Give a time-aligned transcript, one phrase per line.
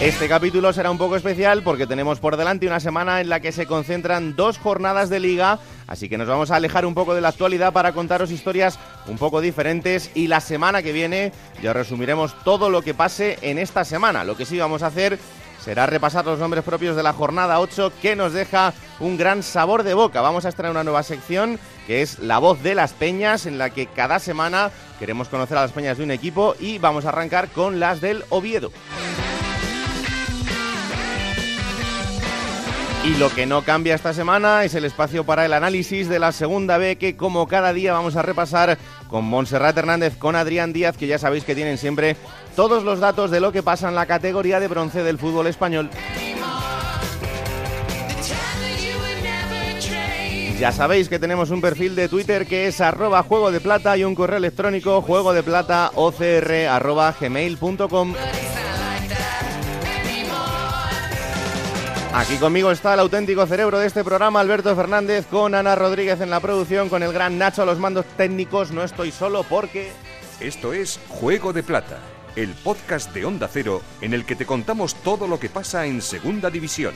[0.00, 3.52] Este capítulo será un poco especial porque tenemos por delante una semana en la que
[3.52, 7.20] se concentran dos jornadas de liga, así que nos vamos a alejar un poco de
[7.20, 12.34] la actualidad para contaros historias un poco diferentes y la semana que viene ya resumiremos
[12.44, 14.24] todo lo que pase en esta semana.
[14.24, 15.18] Lo que sí vamos a hacer
[15.62, 19.82] será repasar los nombres propios de la jornada 8 que nos deja un gran sabor
[19.82, 20.22] de boca.
[20.22, 23.68] Vamos a estrenar una nueva sección que es La voz de las peñas en la
[23.68, 27.48] que cada semana queremos conocer a las peñas de un equipo y vamos a arrancar
[27.50, 28.72] con las del Oviedo.
[33.02, 36.32] Y lo que no cambia esta semana es el espacio para el análisis de la
[36.32, 38.76] segunda B que como cada día vamos a repasar
[39.08, 42.16] con Montserrat Hernández, con Adrián Díaz, que ya sabéis que tienen siempre
[42.54, 45.88] todos los datos de lo que pasa en la categoría de bronce del fútbol español.
[50.58, 54.04] Ya sabéis que tenemos un perfil de Twitter que es arroba juego de plata y
[54.04, 55.90] un correo electrónico juego de plata
[56.68, 58.14] arroba gmail.com.
[62.12, 66.28] Aquí conmigo está el auténtico cerebro de este programa, Alberto Fernández, con Ana Rodríguez en
[66.28, 68.72] la producción, con el gran Nacho a los mandos técnicos.
[68.72, 69.92] No estoy solo porque...
[70.40, 71.98] Esto es Juego de Plata,
[72.34, 76.02] el podcast de Onda Cero en el que te contamos todo lo que pasa en
[76.02, 76.94] Segunda División.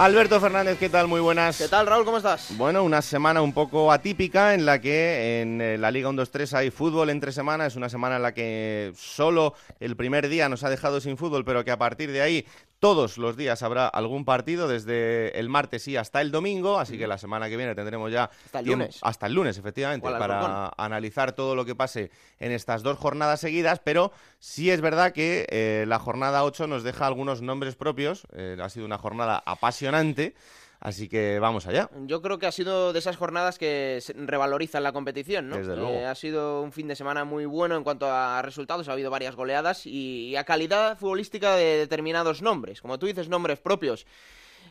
[0.00, 1.08] Alberto Fernández, ¿qué tal?
[1.08, 1.58] Muy buenas.
[1.58, 2.06] ¿Qué tal, Raúl?
[2.06, 2.56] ¿Cómo estás?
[2.56, 6.70] Bueno, una semana un poco atípica en la que en eh, la Liga 1-2-3 hay
[6.70, 7.66] fútbol entre semana.
[7.66, 11.44] Es una semana en la que solo el primer día nos ha dejado sin fútbol,
[11.44, 12.46] pero que a partir de ahí
[12.80, 17.06] todos los días habrá algún partido, desde el martes y hasta el domingo, así que
[17.06, 18.30] la semana que viene tendremos ya...
[18.46, 18.98] Hasta el lunes.
[19.02, 23.80] Hasta el lunes, efectivamente, para analizar todo lo que pase en estas dos jornadas seguidas,
[23.84, 28.56] pero sí es verdad que eh, la jornada 8 nos deja algunos nombres propios, eh,
[28.60, 30.34] ha sido una jornada apasionante,
[30.80, 31.90] Así que vamos allá.
[32.06, 35.58] Yo creo que ha sido de esas jornadas que revalorizan la competición, ¿no?
[35.58, 35.92] Desde luego.
[35.92, 39.10] Eh, ha sido un fin de semana muy bueno en cuanto a resultados, ha habido
[39.10, 44.06] varias goleadas y, a calidad futbolística de determinados nombres, como tú dices, nombres propios.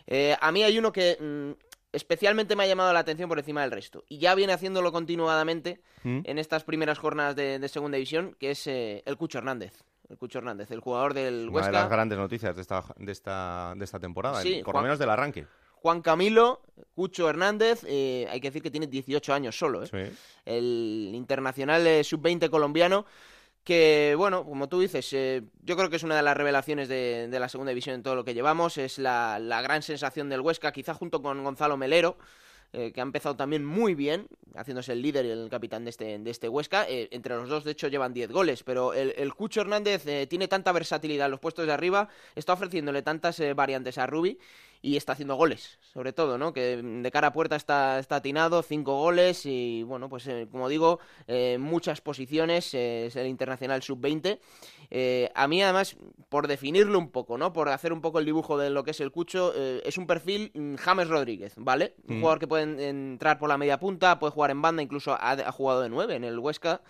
[0.08, 1.52] Eh, a mí hay uno que mm,
[1.94, 5.80] especialmente me ha llamado la atención por encima del resto y ya viene haciéndolo continuadamente
[6.04, 6.22] ¿Mm?
[6.24, 9.84] en estas primeras jornadas de, segunda división, que es eh, el Cucho Hernández.
[10.10, 11.70] El Cucho Hernández, el jugador del Huesca.
[11.70, 14.82] Una de las grandes noticias de esta, de esta, de esta temporada, Sí, por lo
[14.82, 15.46] menos del arranque.
[15.82, 16.62] Juan Camilo,
[16.96, 19.88] Cucho Hernández, eh, hay que decir que tiene 18 años solo, ¿eh?
[19.88, 20.18] Sí.
[20.46, 23.06] el internacional eh, sub-20 colombiano,
[23.64, 27.28] que, bueno, como tú dices, eh, yo creo que es una de las revelaciones de,
[27.30, 30.42] de la segunda división en todo lo que llevamos, es la, la gran sensación del
[30.42, 32.18] Huesca, quizá junto con Gonzalo Melero,
[32.72, 36.20] eh, que ha empezado también muy bien, haciéndose el líder y el capitán de este,
[36.20, 36.88] de este Huesca.
[36.88, 40.28] Eh, entre los dos, de hecho, llevan 10 goles, pero el, el Cucho Hernández eh,
[40.28, 44.38] tiene tanta versatilidad en los puestos de arriba, está ofreciéndole tantas variantes a Rubi
[44.82, 46.54] y está haciendo goles, sobre todo, ¿no?
[46.54, 50.70] Que de cara a puerta está, está atinado, cinco goles y, bueno, pues eh, como
[50.70, 54.40] digo, eh, muchas posiciones, eh, es el internacional sub-20.
[54.90, 55.98] Eh, a mí, además,
[56.30, 57.52] por definirlo un poco, ¿no?
[57.54, 60.08] Por hacer un poco el dibujo de lo que es el Cucho, eh, es un
[60.08, 61.96] perfil mm, James Rodríguez, ¿vale?
[62.08, 62.20] Un Mm.
[62.22, 65.32] jugador que puede en- entrar por la media punta, puede jugar en banda, incluso ha,
[65.32, 66.82] ha jugado de nueve en el Huesca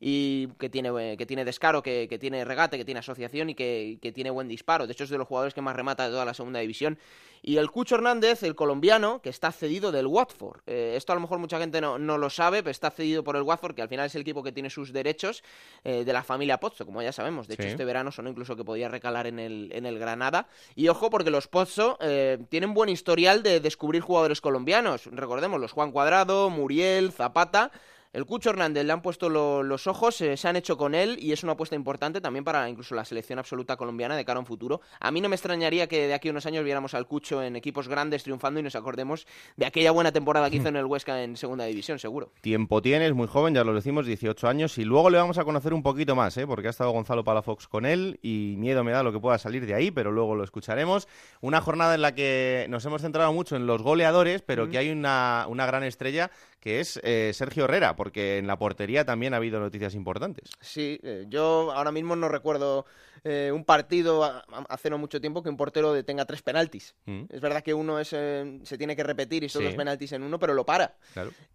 [0.00, 3.54] y que tiene, eh, que tiene descaro, que, que tiene regate, que tiene asociación y
[3.54, 4.86] que, que tiene buen disparo.
[4.86, 6.98] De hecho, es de los jugadores que más remata de toda la segunda división.
[7.42, 10.60] Y el Cucho Hernández, el colombiano, que está cedido del Watford.
[10.66, 13.36] Eh, esto a lo mejor mucha gente no, no lo sabe, pero está cedido por
[13.36, 15.42] el Watford, que al final es el equipo que tiene sus derechos
[15.84, 17.46] eh, de la familia Pozzo, como ya sabemos.
[17.48, 17.68] De hecho, Sí.
[17.70, 20.48] este verano sonó incluso que podía recalar en el, en el Granada.
[20.74, 25.06] Y ojo, porque los Pozzo eh, tienen buen historial de descubrir jugadores colombianos.
[25.06, 27.70] Recordemos, los Juan Cuadrado, Muriel, Zapata.
[28.14, 31.18] El Cucho Hernández le han puesto lo- los ojos, eh, se han hecho con él
[31.20, 34.40] y es una apuesta importante también para incluso la selección absoluta colombiana de cara a
[34.40, 34.80] un futuro.
[34.98, 37.54] A mí no me extrañaría que de aquí a unos años viéramos al Cucho en
[37.54, 39.26] equipos grandes triunfando y nos acordemos
[39.56, 42.32] de aquella buena temporada que hizo en el Huesca en segunda división, seguro.
[42.40, 45.74] Tiempo tienes, muy joven, ya lo decimos, 18 años, y luego le vamos a conocer
[45.74, 46.46] un poquito más, ¿eh?
[46.46, 49.66] porque ha estado Gonzalo Palafox con él y miedo me da lo que pueda salir
[49.66, 51.08] de ahí, pero luego lo escucharemos.
[51.42, 54.88] Una jornada en la que nos hemos centrado mucho en los goleadores, pero que hay
[54.90, 59.36] una, una gran estrella que es eh, Sergio Herrera, porque en la portería también ha
[59.36, 60.50] habido noticias importantes.
[60.60, 62.86] Sí, eh, yo ahora mismo no recuerdo
[63.24, 66.94] eh, un partido hace no mucho tiempo que un portero tenga tres penaltis.
[67.06, 67.24] Mm.
[67.30, 70.38] Es verdad que uno es, se tiene que repetir y son dos penaltis en uno,
[70.38, 70.96] pero lo para.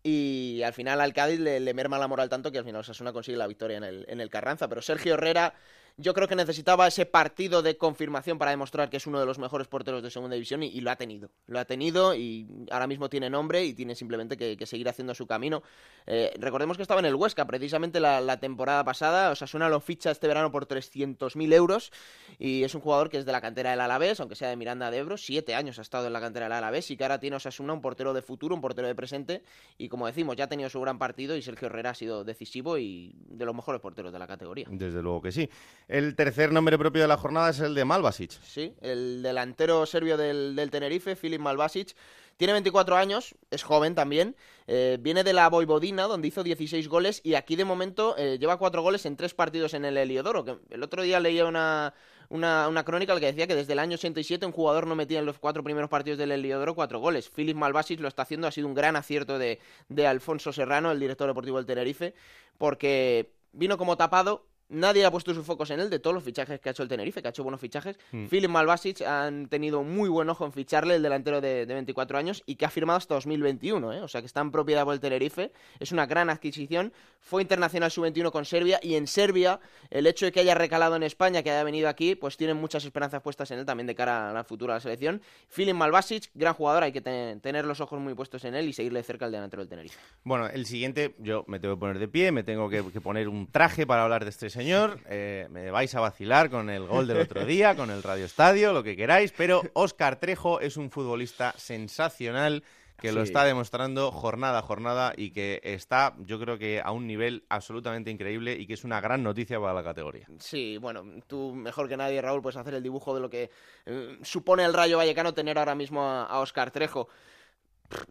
[0.02, 3.38] Y al final al Cádiz le, merma la moral tanto que al final Osasuna consigue
[3.38, 4.68] la victoria en el, en el Carranza.
[4.68, 5.54] Pero Sergio Herrera
[5.98, 9.38] yo creo que necesitaba ese partido de confirmación para demostrar que es uno de los
[9.38, 11.30] mejores porteros de segunda división y, lo ha tenido.
[11.46, 15.28] Lo ha tenido y ahora mismo tiene nombre y tiene simplemente que, seguir haciendo su
[15.28, 15.62] camino.
[16.08, 19.32] Eh, recordemos que estaba en el Huesca precisamente la, temporada pasada.
[19.32, 21.92] O sea, lo ficha este verano por 300.000 euros
[22.40, 24.90] y es un jugador que es de la cantera del Alavés, aunque sea de Miranda
[24.90, 25.18] de Ebro.
[25.18, 27.82] Siete años ha estado en la cantera del Alavés y que ahora tiene Osasuna un
[27.82, 29.44] portero de futuro, un portero de presente.
[29.78, 32.78] Y como decimos, ya ha tenido su gran partido y Sergio Herrera ha sido decisivo
[32.80, 34.68] y de los mejores porteros de la categoría.
[34.70, 35.50] Desde luego que sí.
[35.88, 38.32] El tercer nombre propio de la jornada es el de Malvasic.
[38.32, 41.96] Sí, el delantero serbio del, Tenerife, Filip Malvasic.
[42.38, 44.36] Tiene 24 años, es joven también,
[44.66, 48.58] eh, viene de la Voivodina, donde hizo 16 goles, y aquí de momento eh, lleva
[48.58, 50.44] 4 goles en 3 partidos en el Heliodoro.
[50.44, 51.94] Que el otro día leía una,
[52.30, 55.38] una, crónica que decía que desde el año 87 un jugador no metía en los
[55.38, 57.30] 4 primeros partidos del Heliodoro 4 goles.
[57.30, 59.60] Filip Malvasic lo está haciendo, ha sido un gran acierto de,
[59.90, 62.16] de Alfonso Serrano, el director deportivo del Tenerife,
[62.58, 66.60] porque vino como tapado, Nadie ha puesto sus focos en él de todos los fichajes
[66.60, 67.98] que ha hecho el Tenerife, que ha hecho buenos fichajes.
[68.12, 68.28] Mm.
[68.28, 72.56] Philip Malvasic han tenido muy buen ojo en ficharle, el delantero de, 24 años, y
[72.56, 74.02] que ha firmado hasta 2021, ¿eh?
[74.02, 75.52] o sea que está en propiedad por el Tenerife.
[75.80, 76.94] Es una gran adquisición.
[77.20, 81.04] Fue internacional sub-21 con Serbia, y en Serbia, el hecho de que haya recalado en
[81.04, 84.32] España, que haya venido aquí, pues tienen muchas esperanzas puestas en él también de cara
[84.32, 85.22] a la futura selección.
[85.54, 89.04] Philip Malvasic, gran jugador, hay que tener los ojos muy puestos en él y seguirle
[89.04, 90.00] cerca al delantero del Tenerife.
[90.24, 93.30] Bueno, el siguiente, yo me tengo que poner de pie, me tengo que, que poner
[93.30, 95.00] un traje para hablar de este señor.
[95.10, 98.72] Eh, me vais a vacilar con el gol del otro día, con el Radio Estadio,
[98.72, 102.64] lo que queráis, pero Óscar Trejo es un futbolista sensacional
[103.02, 107.06] que lo está demostrando jornada a jornada y que está, yo creo que a un
[107.06, 110.28] nivel absolutamente increíble y que es una gran noticia para la categoría.
[110.40, 113.50] Sí, bueno, tú mejor que nadie, Raúl, puedes hacer el dibujo de lo que
[113.86, 117.10] eh, supone el Rayo Vallecano tener ahora mismo a Óscar Trejo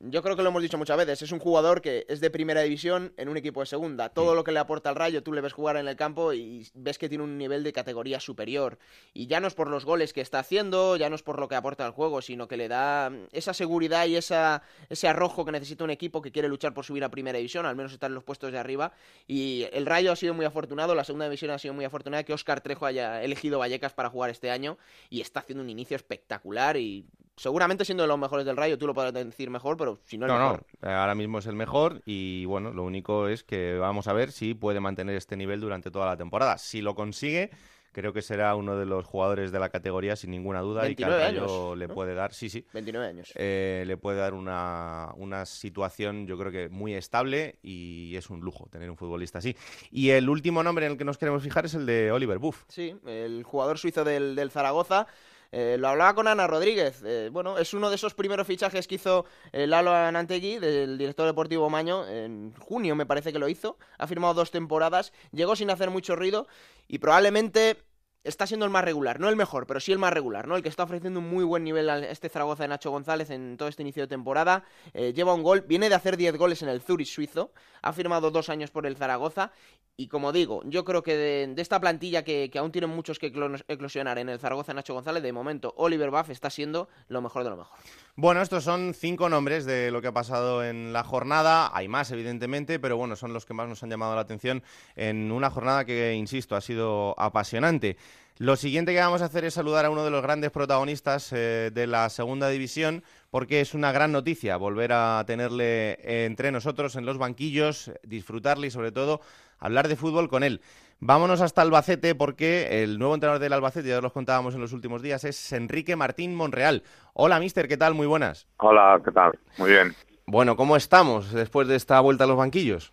[0.01, 2.63] yo creo que lo hemos dicho muchas veces, es un jugador que es de primera
[2.63, 4.09] división en un equipo de segunda.
[4.09, 6.69] Todo lo que le aporta al Rayo, tú le ves jugar en el campo y
[6.75, 8.79] ves que tiene un nivel de categoría superior.
[9.15, 11.49] Y ya no es por los goles que está haciendo, ya no es por lo
[11.49, 15.53] que aporta al juego, sino que le da esa seguridad y esa, ese arrojo que
[15.53, 18.15] necesita un equipo que quiere luchar por subir a primera división, al menos estar en
[18.15, 18.93] los puestos de arriba.
[19.27, 22.33] Y el Rayo ha sido muy afortunado, la segunda división ha sido muy afortunada que
[22.33, 24.79] Oscar Trejo haya elegido Vallecas para jugar este año
[25.11, 27.07] y está haciendo un inicio espectacular y
[27.37, 30.27] seguramente siendo de los mejores del Rayo, tú lo podrás decir mejor, pero si no
[30.27, 30.67] el mejor.
[30.81, 34.33] No, ahora mismo es el mejor y bueno, lo único es que vamos a ver
[34.33, 36.59] si puede mantener este nivel durante toda la temporada.
[36.59, 37.51] Si lo consigue,
[37.93, 41.05] creo que será uno de los jugadores de la categoría sin ninguna duda y que
[41.05, 42.67] al Rayo le puede dar, sí, sí.
[42.73, 43.33] 29 años.
[43.35, 48.41] Eh, le puede dar una, una situación, yo creo que muy estable y es un
[48.41, 49.57] lujo tener un futbolista así.
[49.91, 52.65] Y el último nombre en el que nos queremos fijar es el de Oliver Buff.
[52.69, 55.07] Sí, el jugador suizo del, del Zaragoza.
[55.53, 57.03] Eh, lo hablaba con Ana Rodríguez.
[57.05, 61.27] Eh, bueno, es uno de esos primeros fichajes que hizo eh, Lalo Anantegui, del director
[61.27, 62.09] deportivo Maño.
[62.09, 63.77] En junio me parece que lo hizo.
[63.99, 65.13] Ha firmado dos temporadas.
[65.31, 66.49] Llegó sin hacer mucho ruido
[66.89, 67.77] y probablemente
[68.25, 70.57] está siendo el más regular, no el mejor, pero sí el más regular, ¿no?
[70.57, 73.57] El que está ofreciendo un muy buen nivel a este Zaragoza de Nacho González en
[73.57, 74.65] todo este inicio de temporada.
[74.95, 77.53] Eh, lleva un gol, viene de hacer 10 goles en el Zurich suizo,
[77.83, 79.53] ha firmado dos años por el Zaragoza.
[79.97, 83.27] Y como digo, yo creo que de, esta plantilla que, aún tienen muchos que
[83.69, 87.51] eclosionar en el Zaragoza Nacho González, de momento Oliver Buff está siendo lo mejor de
[87.51, 87.79] lo mejor.
[88.15, 91.71] Bueno, estos son cinco nombres de lo que ha pasado en la jornada.
[91.75, 94.63] Hay más, evidentemente, pero bueno, son los que más nos han llamado la atención
[94.97, 97.97] en una jornada que, insisto, ha sido apasionante.
[98.39, 101.71] Lo siguiente que vamos a hacer es saludar a uno de los grandes protagonistas eh,
[101.73, 107.05] de la segunda división, porque es una gran noticia volver a tenerle entre nosotros en
[107.05, 109.21] los banquillos, disfrutarle y sobre todo
[109.59, 110.61] hablar de fútbol con él.
[110.99, 115.03] Vámonos hasta Albacete porque el nuevo entrenador del Albacete, ya los contábamos en los últimos
[115.03, 116.85] días, es Enrique Martín Monreal.
[117.13, 117.95] Hola, mister, ¿qué tal?
[117.95, 118.47] Muy buenas.
[118.59, 119.39] Hola, ¿qué tal?
[119.59, 119.95] Muy bien.
[120.27, 122.93] Bueno, ¿cómo estamos después de esta vuelta a los banquillos?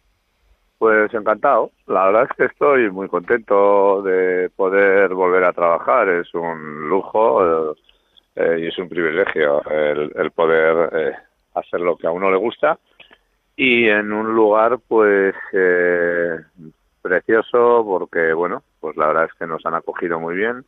[0.79, 1.71] Pues encantado.
[1.87, 6.07] La verdad es que estoy muy contento de poder volver a trabajar.
[6.07, 7.75] Es un lujo
[8.35, 11.15] eh, y es un privilegio el, poder eh,
[11.55, 12.79] hacer lo que a uno le gusta
[13.57, 16.37] y en un lugar pues eh,
[17.01, 20.63] precioso porque bueno pues la verdad es que nos han acogido muy bien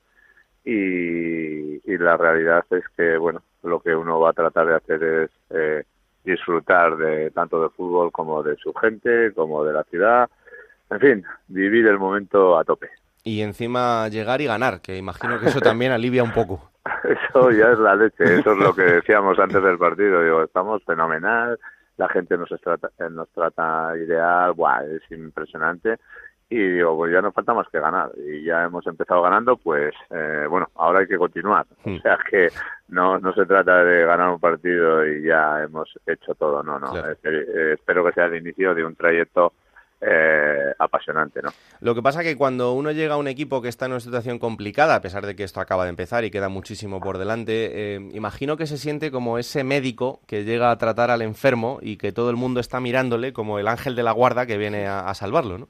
[0.65, 5.03] y, y, la realidad es que bueno lo que uno va a tratar de hacer
[5.03, 5.85] es
[6.23, 10.29] disfrutar de tanto de fútbol como de su gente, como de la ciudad.
[10.89, 12.89] En fin, vivir el momento a tope.
[13.23, 16.71] Y encima llegar y ganar, que imagino que eso también alivia un poco.
[17.03, 20.23] Eso ya es la leche, eso es lo que decíamos antes del partido.
[20.23, 21.59] Digo, estamos fenomenal,
[21.97, 25.99] la gente nos trata, nos trata ideal, Buah, es impresionante
[26.51, 28.11] y digo, pues ya nos falta más que ganar.
[28.27, 31.65] Y ya hemos empezado ganando, pues eh, bueno, ahora hay que continuar.
[31.85, 31.95] Hmm.
[31.95, 32.49] O sea que
[32.89, 36.93] no, no se trata de ganar un partido y ya hemos hecho todo, no, no.
[36.97, 39.53] Eh, espero que sea el inicio de un trayecto
[40.01, 41.51] eh, apasionante, ¿no?
[41.79, 44.37] Lo que pasa que cuando uno llega a un equipo que está en una situación
[44.37, 48.57] complicada, a pesar de que esto acaba de empezar y queda muchísimo por delante, imagino
[48.57, 52.29] que se siente como ese médico que llega a tratar al enfermo y que todo
[52.29, 55.69] el mundo está mirándole como el ángel de la guarda que viene a salvarlo, ¿no?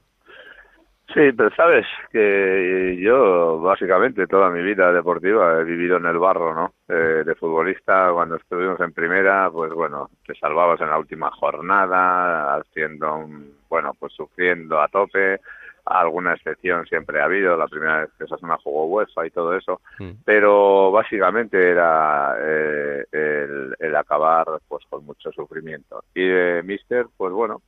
[1.14, 6.54] Sí, pero sabes que yo básicamente toda mi vida deportiva he vivido en el barro,
[6.54, 6.72] ¿no?
[6.88, 12.54] Eh, de futbolista, cuando estuvimos en primera, pues bueno, te salvabas en la última jornada,
[12.54, 15.40] haciendo un, bueno, pues sufriendo a tope,
[15.84, 19.80] alguna excepción siempre ha habido, la primera vez que una jugó UEFA y todo eso,
[19.98, 20.10] mm.
[20.24, 26.04] pero básicamente era eh, el, el, acabar pues con mucho sufrimiento.
[26.14, 27.60] Y de Mister, pues bueno,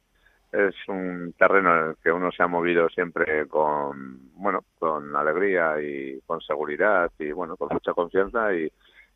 [0.54, 5.80] es un terreno en el que uno se ha movido siempre con bueno con alegría
[5.80, 8.70] y con seguridad y bueno con mucha confianza y,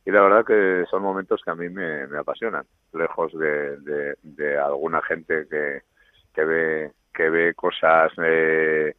[0.04, 5.00] y la verdad que son momentos que a mí me, apasionan lejos de, de, alguna
[5.02, 5.82] gente que,
[6.34, 8.94] que ve que ve cosas eh,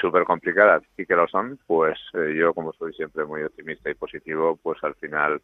[0.00, 3.94] súper complicadas y que lo son pues eh, yo como soy siempre muy optimista y
[3.94, 5.40] positivo pues al final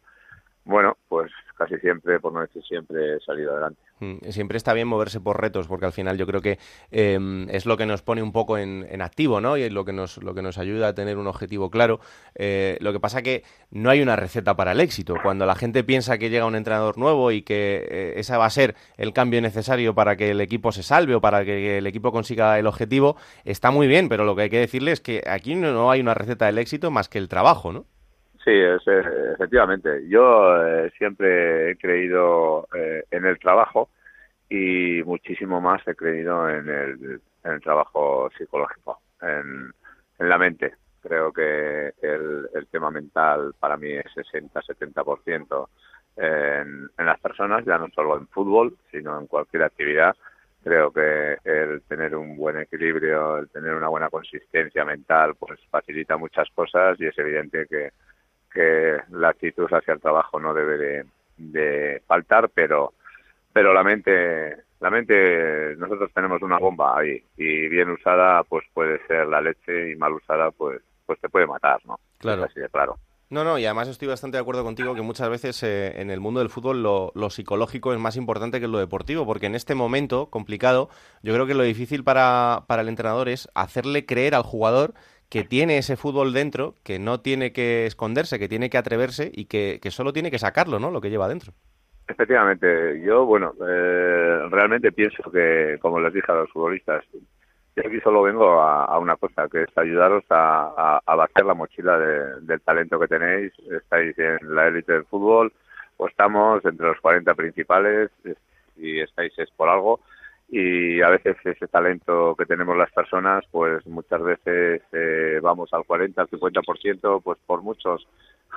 [0.65, 3.81] bueno, pues casi siempre, por no decir siempre, he salido adelante.
[3.99, 6.57] Mm, siempre está bien moverse por retos, porque al final yo creo que
[6.89, 9.57] em, es lo que nos pone un poco en, activo, ¿no?
[9.57, 11.99] Y es lo que nos, lo que nos ayuda a tener un objetivo claro.
[12.35, 15.15] Eh, lo que pasa que no hay una receta para el éxito.
[15.21, 18.49] Cuando la gente piensa que llega un entrenador nuevo y que eh, esa va a
[18.49, 22.11] ser el cambio necesario para que el equipo se salve o para que el equipo
[22.11, 25.55] consiga el objetivo, está muy bien, pero lo que hay que decirle es que aquí
[25.55, 27.85] no hay una receta del éxito más que el trabajo, ¿no?
[28.49, 30.07] Sí, es, eh, efectivamente.
[30.09, 33.89] Yo eh, siempre he creído eh, en el trabajo
[34.49, 39.71] y muchísimo más he creído en el, trabajo psicológico, en,
[40.17, 40.73] la mente.
[40.99, 45.67] Creo que el, el tema mental para mí es 60-70%
[46.17, 50.15] en, en las personas, ya no solo en fútbol, sino en cualquier actividad.
[50.63, 56.17] Creo que el tener un buen equilibrio, el tener una buena consistencia mental, pues facilita
[56.17, 57.91] muchas cosas y es evidente que
[58.53, 61.05] que la actitud hacia el trabajo no debe
[61.37, 62.93] de, faltar, pero
[63.53, 68.99] pero la mente la mente nosotros tenemos una bomba ahí y bien usada pues puede
[69.07, 71.99] ser la leche y mal usada pues pues te puede matar, ¿no?
[72.19, 72.43] Claro.
[72.43, 72.97] así de claro.
[73.31, 76.19] No, no, y además estoy bastante de acuerdo contigo que muchas veces eh, en el
[76.19, 79.75] mundo del fútbol lo, lo, psicológico es más importante que lo deportivo, porque en este
[79.75, 80.89] momento complicado,
[81.21, 84.95] yo creo que lo difícil para, para el entrenador es hacerle creer al jugador
[85.29, 89.45] que tiene ese fútbol dentro, que no tiene que esconderse, que tiene que atreverse y
[89.45, 90.89] que, solo tiene que sacarlo, ¿no?
[90.91, 91.53] Lo que lleva dentro.
[92.07, 97.05] Efectivamente, yo, bueno, eh, realmente pienso que, como les dije a los futbolistas,
[97.75, 101.99] yo aquí solo vengo a, una cosa, que es ayudaros a, a, vaciar la mochila
[101.99, 103.53] del talento que tenéis.
[103.71, 105.53] Estáis en la élite del fútbol,
[105.97, 108.09] o estamos entre los 40 principales
[108.77, 109.99] y estáis es por algo
[110.51, 115.85] y a veces ese talento que tenemos las personas, pues muchas veces eh, vamos al
[115.85, 118.07] 40, al 50%, pues por muchos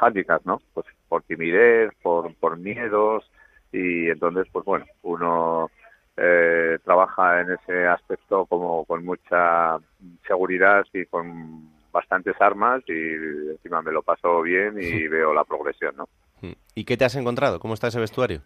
[0.00, 0.62] handicaps, ¿no?
[0.72, 3.30] Pues por timidez, por, por miedos
[3.72, 5.70] y entonces, pues bueno, uno
[6.16, 9.78] eh, trabaja en ese aspecto como con mucha
[10.26, 12.92] seguridad y con bastantes armas y
[13.50, 16.08] encima me lo paso bien y veo la progresión, ¿no?
[16.74, 17.60] ¿Y qué te has encontrado?
[17.60, 18.40] ¿Cómo está ese vestuario?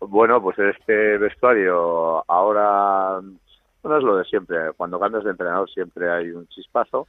[0.00, 4.72] Bueno, pues este vestuario ahora no es lo de siempre.
[4.76, 7.08] Cuando cambias de entrenador siempre hay un chispazo,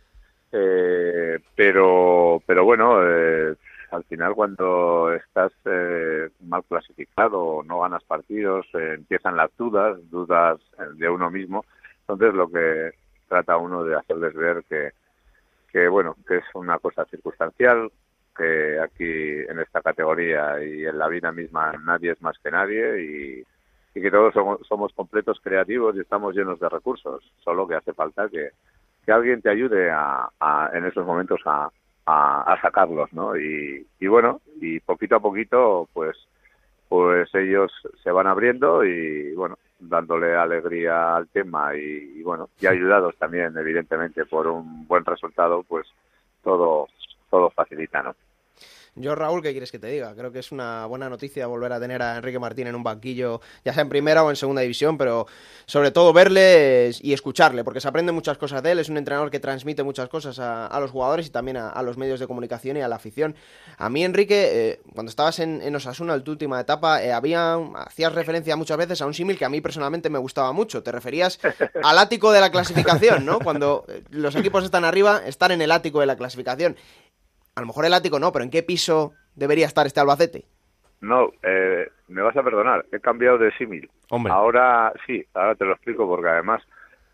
[0.52, 3.56] eh, pero pero bueno, eh,
[3.92, 10.60] al final cuando estás eh, mal clasificado no ganas partidos, empiezan las dudas, dudas
[10.96, 11.66] de uno mismo.
[12.02, 12.92] Entonces lo que
[13.28, 14.92] trata uno de hacerles ver que
[15.72, 17.92] que bueno que es una cosa circunstancial
[18.40, 23.04] que aquí en esta categoría y en la vida misma nadie es más que nadie
[23.04, 23.44] y,
[24.00, 24.34] que todos
[24.66, 28.52] somos, completos creativos y estamos llenos de recursos, solo que hace falta que,
[29.06, 30.30] que alguien te ayude a,
[30.74, 31.70] en esos momentos a,
[32.06, 33.36] a, sacarlos, ¿no?
[33.36, 36.16] Y, y, bueno, y poquito a poquito, pues,
[36.88, 42.68] pues ellos se van abriendo y bueno, dándole alegría al tema y, y bueno, y
[42.68, 45.86] ayudados también, evidentemente, por un buen resultado, pues
[46.42, 46.88] todo,
[47.30, 48.16] todo facilita, ¿no?
[49.00, 50.14] Yo, Raúl, ¿qué quieres que te diga?
[50.14, 53.40] Creo que es una buena noticia volver a tener a Enrique Martín en un banquillo,
[53.64, 55.26] ya sea en primera o en segunda división, pero
[55.66, 58.80] sobre todo verle y escucarle, porque se aprende muchas cosas de él.
[58.80, 62.20] Es un entrenador que transmite muchas cosas a, los jugadores y también a, los medios
[62.20, 63.38] de comunicación y a la afición.
[63.78, 68.14] A mí, Enrique, eh, cuando estabas en, Osasuna, en tu última etapa, eh, había, hacías
[68.14, 70.84] referencia muchas veces a un símil que a mí personalmente me gustaba mucho.
[70.84, 71.40] Te referías
[71.84, 73.40] al ático de la clasificación, ¿no?
[73.40, 76.76] Cuando eh, los equipos están arriba, están en el ático de la clasificación
[77.60, 80.46] a lo mejor el ático no, pero ¿en qué piso debería estar este Albacete?
[81.02, 83.90] No, eh, me vas a perdonar, he cambiado de símil.
[84.30, 86.64] Ahora sí, ahora te lo explico porque además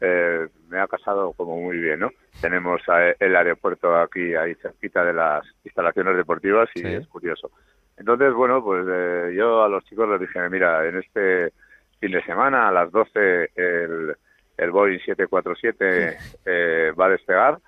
[0.01, 2.11] eh, me ha casado como muy bien, ¿no?
[2.41, 2.79] Tenemos
[3.19, 7.49] el aeropuerto aquí, ahí cerquita de las instalaciones deportivas y es curioso.
[7.97, 11.53] Entonces, bueno, pues eh, yo a los chicos les dije, mira, en este
[11.99, 14.15] fin de semana a las 12 el,
[14.57, 17.59] el Boeing 747 eh, va a despegar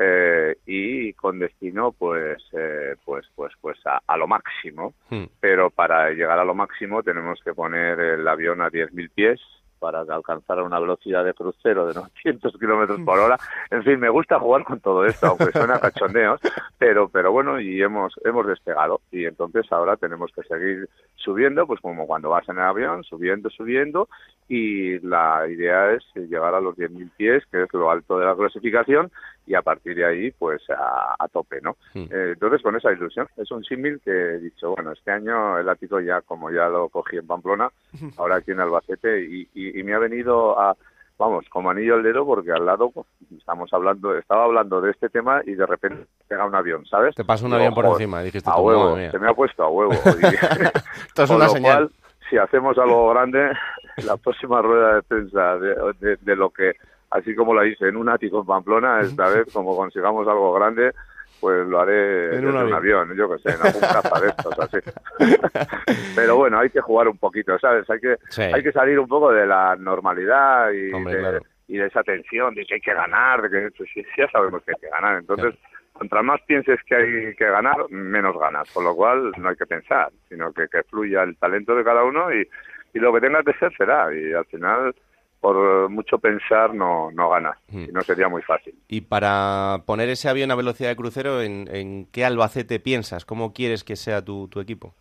[0.00, 5.24] eh, y con destino pues eh, pues pues pues a, lo máximo hmm.
[5.40, 9.40] pero para llegar a lo máximo tenemos que poner el avión a 10.000 pies
[9.78, 13.38] para alcanzar una velocidad de crucero de 900 kilómetros por hora.
[13.70, 16.40] En fin, me gusta jugar con todo esto, aunque suena cachondeos,
[16.78, 19.00] pero, pero bueno, y hemos, hemos despegado.
[19.10, 23.50] Y entonces ahora tenemos que seguir subiendo, pues como cuando vas en el avión, subiendo,
[23.50, 24.08] subiendo,
[24.48, 28.36] y la idea es llegar a los 10.000 pies, que es lo alto de la
[28.36, 29.10] clasificación,
[29.48, 31.76] y a partir de ahí, pues a, tope, ¿no?
[31.94, 35.68] Eh, entonces, con esa ilusión, es un símil que he dicho, bueno, este año el
[35.68, 37.70] ático ya, como ya lo cogí en Pamplona,
[38.18, 40.76] ahora aquí en Albacete, y, y, me ha venido a,
[41.18, 43.06] vamos, como anillo al dedo, porque al lado pues,
[43.38, 47.14] estamos hablando, estaba hablando de este tema y de repente pega un avión, ¿sabes?
[47.14, 49.92] Te pasa un avión por encima, dijiste A huevo, se me ha puesto a huevo.
[51.06, 51.90] Esto es una señal.
[52.28, 53.50] si hacemos algo grande,
[54.04, 56.74] la próxima rueda de prensa de lo que
[57.10, 60.92] así como la hice en un ático en Pamplona, esta vez como consigamos algo grande,
[61.40, 63.14] pues lo haré en un avión.
[63.16, 64.78] yo que sé, en algún caza de estos, así.
[66.16, 67.88] Pero bueno, hay que jugar un poquito, ¿sabes?
[67.90, 72.02] Hay que, hay que salir un poco de la normalidad y, de, y de esa
[72.02, 75.18] tensión de que hay que ganar, de que pues, ya sabemos que hay que ganar.
[75.18, 75.54] Entonces,
[75.92, 78.70] contra más pienses que hay que ganar, menos ganas.
[78.72, 82.04] Con lo cual, no hay que pensar, sino que, que fluya el talento de cada
[82.04, 82.48] uno y,
[82.94, 84.12] y lo que tenga que ser será.
[84.12, 84.94] Y al final
[85.40, 87.84] por mucho pensar no, no gana hmm.
[87.84, 88.74] y no sería muy fácil.
[88.88, 93.24] Y para poner ese avión a velocidad de crucero, ¿en, qué Albacete piensas?
[93.24, 94.94] ¿Cómo quieres que sea tu, tu equipo?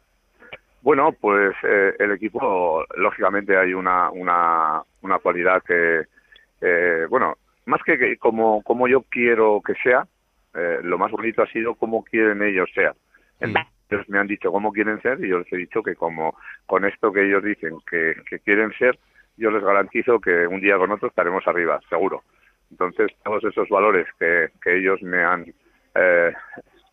[0.81, 6.03] Bueno, pues eh, el equipo, lógicamente hay una, una, una cualidad que,
[6.61, 10.07] eh, bueno, más que, como, como yo quiero que sea,
[10.55, 12.93] eh, lo más bonito ha sido cómo quieren ellos ser.
[13.41, 13.55] Hmm.
[13.89, 16.85] Ellos me han dicho cómo quieren ser y yo les he dicho que como con
[16.85, 18.97] esto que ellos dicen que, que quieren ser,
[19.37, 22.23] yo les garantizo que un día con otro estaremos arriba, seguro.
[22.71, 25.45] Entonces, todos esos valores que, que ellos me han,
[25.95, 26.33] eh,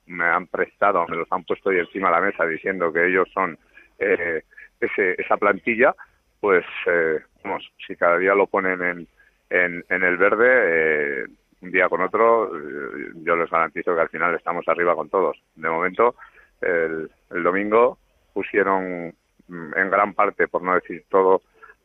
[0.07, 3.29] me han prestado, me los han puesto ahí encima de la mesa diciendo que ellos
[3.33, 3.59] son
[3.99, 4.43] eh,
[4.81, 5.95] ese, esa plantilla,
[6.41, 11.25] pues, eh, vamos, si cada día lo ponen en, en, el verde, eh,
[11.63, 15.41] un día con otro, eh, yo les garantizo que al final estamos arriba con todos.
[15.55, 16.17] De momento,
[16.61, 17.99] el, el domingo
[18.33, 19.15] pusieron
[19.49, 21.43] mm, en gran parte, por no decir todo,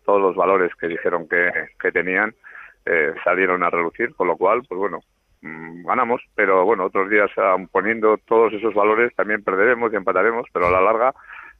[0.09, 2.33] todos los valores que dijeron que, que tenían
[2.83, 5.01] eh, salieron a relucir, con lo cual, pues bueno,
[5.41, 7.29] mm, ganamos, pero bueno, otros días
[7.71, 11.13] poniendo todos esos valores también perderemos y empataremos, pero a la larga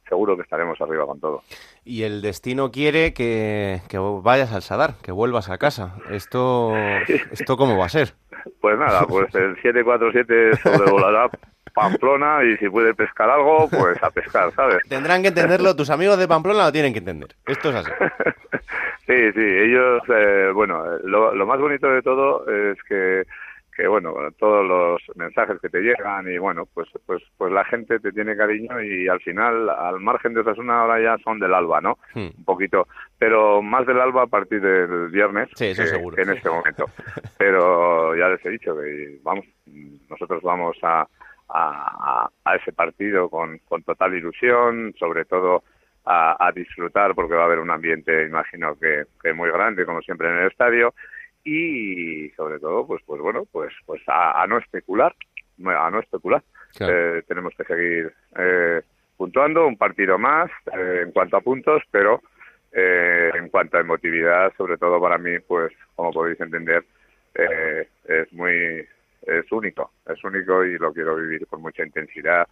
[0.08, 1.44] seguro que estaremos arriba con todo.
[1.84, 5.94] Y el destino quiere que, que vayas al Sadar, que vuelvas a casa.
[6.10, 6.74] ¿Esto,
[7.30, 8.14] ¿Esto cómo va a ser?
[8.60, 11.30] Pues nada, pues el 747 sobrevolará
[11.70, 14.78] Pamplona y si puede pescar algo, pues a pescar, ¿sabes?
[14.88, 17.34] Tendrán que entenderlo, tus amigos de Pamplona lo tienen que entender.
[17.46, 17.90] Esto es así.
[19.06, 23.24] sí, sí, ellos, eh, bueno, lo, lo, más bonito de todo es que
[23.80, 27.98] que bueno todos los mensajes que te llegan y bueno pues pues pues la gente
[27.98, 31.80] te tiene cariño y al final al margen de Osasuna ahora ya son del alba
[31.80, 32.28] no hmm.
[32.38, 36.18] un poquito pero más del alba a partir del viernes sí, eso seguro.
[36.18, 36.86] en este momento
[37.38, 39.46] pero ya les he dicho que vamos
[40.08, 41.06] nosotros vamos a
[41.52, 45.62] a, a ese partido con, con total ilusión sobre todo
[46.04, 50.00] a, a, disfrutar porque va a haber un ambiente imagino que, que muy grande como
[50.02, 50.94] siempre en el estadio.
[51.44, 55.14] Y sobre todo pues pues bueno pues pues a, no especular
[55.64, 56.42] a no especular.
[56.78, 58.82] Eh, tenemos que seguir eh,
[59.16, 62.22] puntuando un partido más eh, en cuanto a puntos pero
[62.72, 66.84] eh, en cuanto a emotividad sobre todo para mí pues como podéis entender
[67.34, 68.86] es muy
[69.22, 72.46] es único es único y lo quiero vivir con mucha intensidad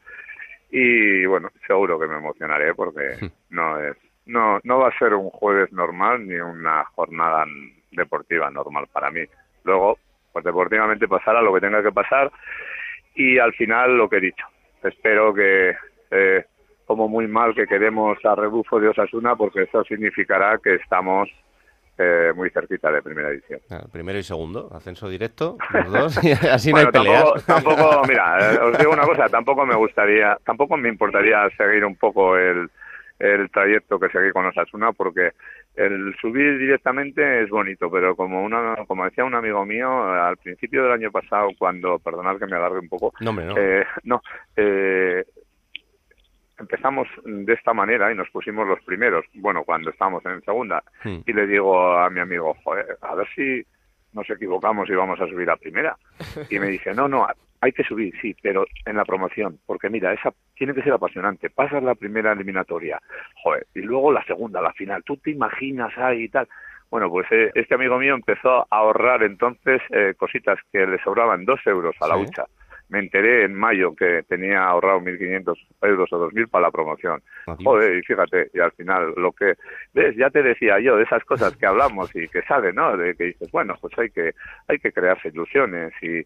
[0.70, 3.16] y bueno seguro que me emocionaré porque
[3.50, 7.44] no es no no va a ser un jueves normal ni una jornada
[7.90, 9.20] deportiva normal para mí.
[9.64, 9.98] Luego,
[10.33, 12.31] pues deportivamente pasará lo que tenga que pasar
[13.14, 14.46] y al final lo que he dicho,
[14.83, 15.74] espero que
[16.11, 16.44] eh,
[16.87, 21.28] como muy mal que quedemos a rebufo de Osasuna porque eso significará que estamos
[21.98, 23.61] eh, muy cerquita de primera edición.
[23.92, 27.44] primero y segundo, ascenso directo, los dos, y así no hay peleas.
[27.44, 31.96] Tampoco, mira, eh, os digo una cosa, tampoco me gustaría, tampoco me importaría seguir un
[31.96, 32.70] poco el,
[33.18, 35.32] el trayecto que seguí con Osasuna porque
[35.74, 40.82] el subir directamente es bonito, pero como una, como decía un amigo mío al principio
[40.82, 43.56] del año pasado, cuando, perdonad que me alargue un poco, no, no.
[43.56, 44.20] Eh, no
[44.56, 45.24] eh,
[46.58, 51.18] empezamos de esta manera y nos pusimos los primeros, bueno, cuando estábamos en segunda, hmm.
[51.26, 53.64] y le digo a mi amigo, Joder, a ver si
[54.12, 55.96] nos equivocamos y vamos a subir a primera.
[56.50, 57.26] Y me dice, no, no,
[57.60, 61.50] hay que subir, sí, pero en la promoción, porque mira, esa tiene que ser apasionante.
[61.50, 63.00] Pasas la primera eliminatoria,
[63.42, 65.02] joder, y luego la segunda, la final.
[65.04, 66.48] Tú te imaginas ahí y tal.
[66.90, 71.44] Bueno, pues eh, este amigo mío empezó a ahorrar entonces eh, cositas que le sobraban
[71.44, 72.46] dos euros a la hucha
[72.88, 77.22] me enteré en mayo que tenía ahorrado 1.500 euros o 2.000 para la promoción.
[77.62, 79.55] Joder, y fíjate, y al final lo que,
[79.92, 82.96] ves, ya te decía yo de esas cosas que hablamos y que sale, ¿no?
[82.96, 84.33] De que dices, bueno, pues hay que,
[84.68, 86.24] hay que crearse ilusiones y,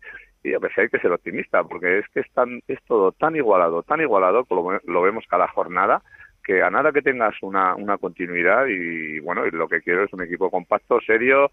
[0.48, 3.35] y a veces hay que ser optimista, porque es que es, tan, es todo tan
[3.37, 6.03] igualado, tan igualado, como lo vemos cada jornada,
[6.44, 10.12] que a nada que tengas una, una continuidad y bueno, y lo que quiero es
[10.12, 11.51] un equipo compacto, serio,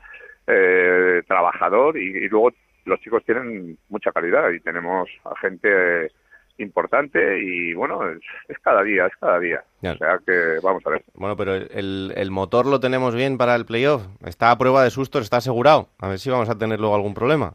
[0.48, 2.52] eh, trabajador y, y luego
[2.90, 6.12] los chicos tienen mucha calidad y tenemos a gente
[6.58, 9.64] importante y bueno, es, cada día, es cada día.
[9.82, 11.04] O sea que vamos a ver.
[11.14, 14.06] Bueno, pero el, el motor lo tenemos bien para el playoff.
[14.26, 15.88] Está a prueba de sustos, está asegurado.
[16.00, 17.54] A ver si vamos a tener luego algún problema.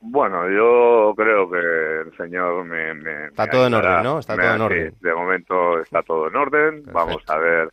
[0.00, 3.26] Bueno, yo creo que el señor me...
[3.26, 4.18] está todo en orden, ¿no?
[4.20, 4.94] Está todo en orden.
[5.00, 6.82] de momento está todo en orden.
[6.92, 7.70] Vamos a ver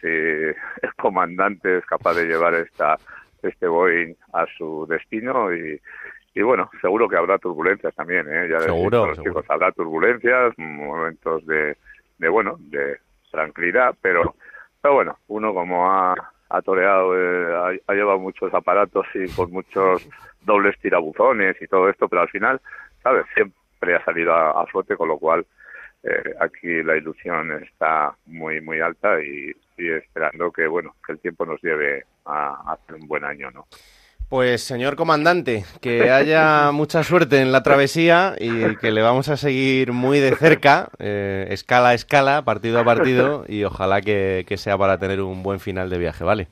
[0.00, 0.08] si
[0.82, 2.96] el comandante es capaz de llevar esta
[3.42, 5.80] este Boeing a su destino y,
[6.34, 8.48] y bueno, seguro que habrá turbulencias también, ¿eh?
[8.50, 11.76] Ya seguro, los chicos habrá turbulencias, momentos de,
[12.18, 12.98] de bueno, de
[13.30, 14.34] tranquilidad, pero,
[14.80, 16.14] pero bueno, uno como ha,
[16.48, 20.08] ha toreado, eh, ha, llevado muchos aparatos y con muchos
[20.42, 22.60] dobles tirabuzones y todo esto, pero al final,
[23.02, 23.26] ¿sabes?
[23.34, 25.46] Siempre ha salido a, flote, con lo cual
[26.02, 31.18] eh, aquí la ilusión está muy, muy alta y, y esperando que, bueno, que el
[31.18, 33.66] tiempo nos lleve a, a hacer un buen año, ¿no?
[34.28, 39.38] Pues señor comandante, que haya mucha suerte en la travesía y que le vamos a
[39.38, 44.76] seguir muy de cerca, eh, escala a escala, partido a partido, y ojalá que, sea
[44.76, 46.48] para tener un buen final de viaje, ¿vale?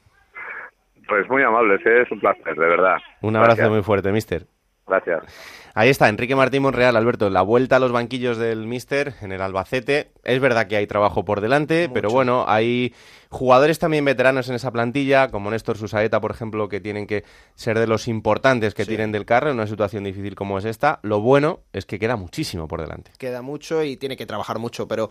[1.07, 2.03] Pues muy amables, ¿eh?
[2.03, 2.97] es un placer, de verdad.
[3.21, 4.45] Un abrazo muy fuerte, mister.
[4.87, 5.66] Gracias.
[5.79, 9.43] Ahí está, Enrique Martín Monreal, Alberto, la vuelta a los banquillos del Mister en el
[9.43, 10.11] Albacete.
[10.25, 12.95] Es verdad que hay trabajo por delante, pero bueno, hay
[13.29, 17.25] jugadores también veteranos en esa plantilla, como Néstor Susaeta, por ejemplo, que tienen que
[17.57, 20.99] ser de los importantes que tienen del carro en una situación difícil como es esta.
[21.03, 23.11] Lo bueno es que queda muchísimo por delante.
[23.19, 25.11] Queda mucho y tiene que trabajar mucho, pero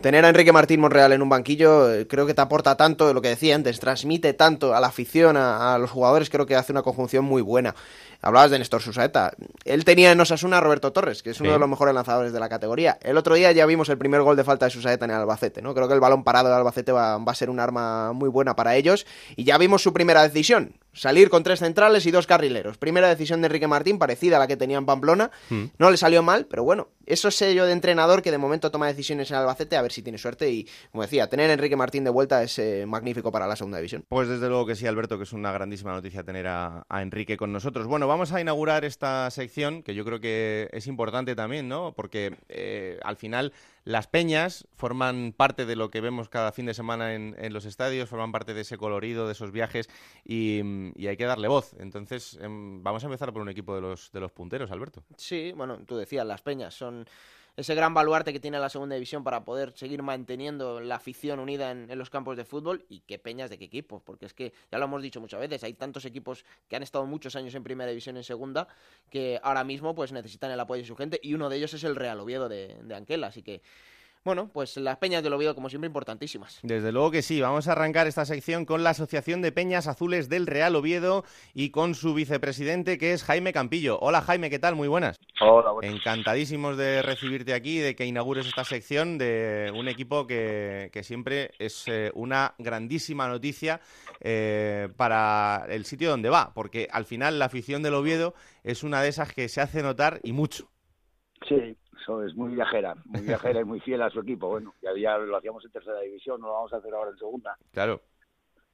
[0.00, 3.20] tener a Enrique Martín Monreal en un banquillo eh, creo que te aporta tanto, lo
[3.20, 6.70] que decía antes, transmite tanto a la afición, a, a los jugadores, creo que hace
[6.70, 7.74] una conjunción muy buena.
[8.24, 9.32] Hablabas de Néstor Susaeta.
[9.72, 12.38] Él tenía en Osasuna a Roberto Torres, que es uno de los mejores lanzadores de
[12.38, 12.98] la categoría.
[13.00, 15.62] El otro día ya vimos el primer gol de falta de Susaeta en el Albacete,
[15.62, 15.72] ¿no?
[15.72, 18.54] Creo que el balón parado de Albacete va, va a ser un arma muy buena
[18.54, 19.06] para ellos.
[19.34, 20.74] Y ya vimos su primera decisión.
[20.92, 22.76] Salir con tres centrales y dos carrileros.
[22.76, 25.30] Primera decisión de Enrique Martín, parecida a la que tenía en Pamplona.
[25.48, 25.64] Hmm.
[25.78, 28.86] No le salió mal, pero bueno, eso es sello de entrenador que de momento toma
[28.86, 30.50] decisiones en Albacete, a ver si tiene suerte.
[30.50, 33.78] Y como decía, tener a Enrique Martín de vuelta es eh, magnífico para la segunda
[33.78, 34.04] división.
[34.08, 37.52] Pues desde luego que sí, Alberto, que es una grandísima noticia tener a, Enrique con
[37.52, 37.86] nosotros.
[37.86, 41.94] Bueno, vamos a inaugurar esta sección, que yo creo que es importante también, ¿no?
[41.94, 43.52] Porque eh, al final
[43.84, 48.08] las peñas forman parte de lo que vemos cada fin de semana en, los estadios,
[48.08, 49.88] forman parte de ese colorido, de esos viajes
[50.24, 50.60] y,
[51.06, 51.74] hay que darle voz.
[51.78, 55.02] Entonces, em, vamos a empezar por un equipo de los, de los punteros, Alberto.
[55.16, 57.06] Sí, bueno, tú decías, las peñas son
[57.56, 61.70] ese gran baluarte que tiene la segunda división para poder seguir manteniendo la afición unida
[61.70, 64.78] en, los campos de fútbol y qué peñas de qué equipos, porque es que ya
[64.78, 67.90] lo hemos dicho muchas veces, hay tantos equipos que han estado muchos años en primera
[67.90, 68.68] división en segunda
[69.10, 71.84] que ahora mismo pues necesitan el apoyo de su gente y uno de ellos es
[71.84, 73.60] el Real Oviedo de, de Anquela, así que
[74.24, 76.60] bueno, pues las peñas del Oviedo, como siempre, importantísimas.
[76.62, 77.40] Desde luego que sí.
[77.40, 81.70] Vamos a arrancar esta sección con la Asociación de Peñas Azules del Real Oviedo y
[81.70, 83.98] con su vicepresidente, que es Jaime Campillo.
[84.00, 84.76] Hola, Jaime, ¿qué tal?
[84.76, 85.18] Muy buenas.
[85.40, 91.50] Hola, Encantadísimos de recibirte aquí, de que inaugures esta sección de un equipo que, siempre
[91.58, 93.80] es eh, una grandísima noticia
[94.20, 99.02] eh, para el sitio donde va, porque al final la afición del Oviedo es una
[99.02, 100.70] de esas que se hace notar y mucho.
[101.48, 104.48] Sí, eso es muy viajera, muy viajera y muy fiel a su equipo.
[104.48, 107.18] Bueno, ya, ya lo hacíamos en tercera división, no lo vamos a hacer ahora en
[107.18, 107.56] segunda.
[107.72, 108.00] Claro.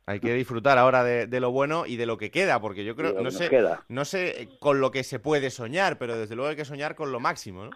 [0.06, 3.20] Hay que disfrutar ahora de, lo bueno y de lo que queda, porque yo creo,
[3.20, 3.50] no sé,
[3.88, 7.12] no sé con lo que se puede soñar, pero desde luego hay que soñar con
[7.12, 7.70] lo máximo, ¿no?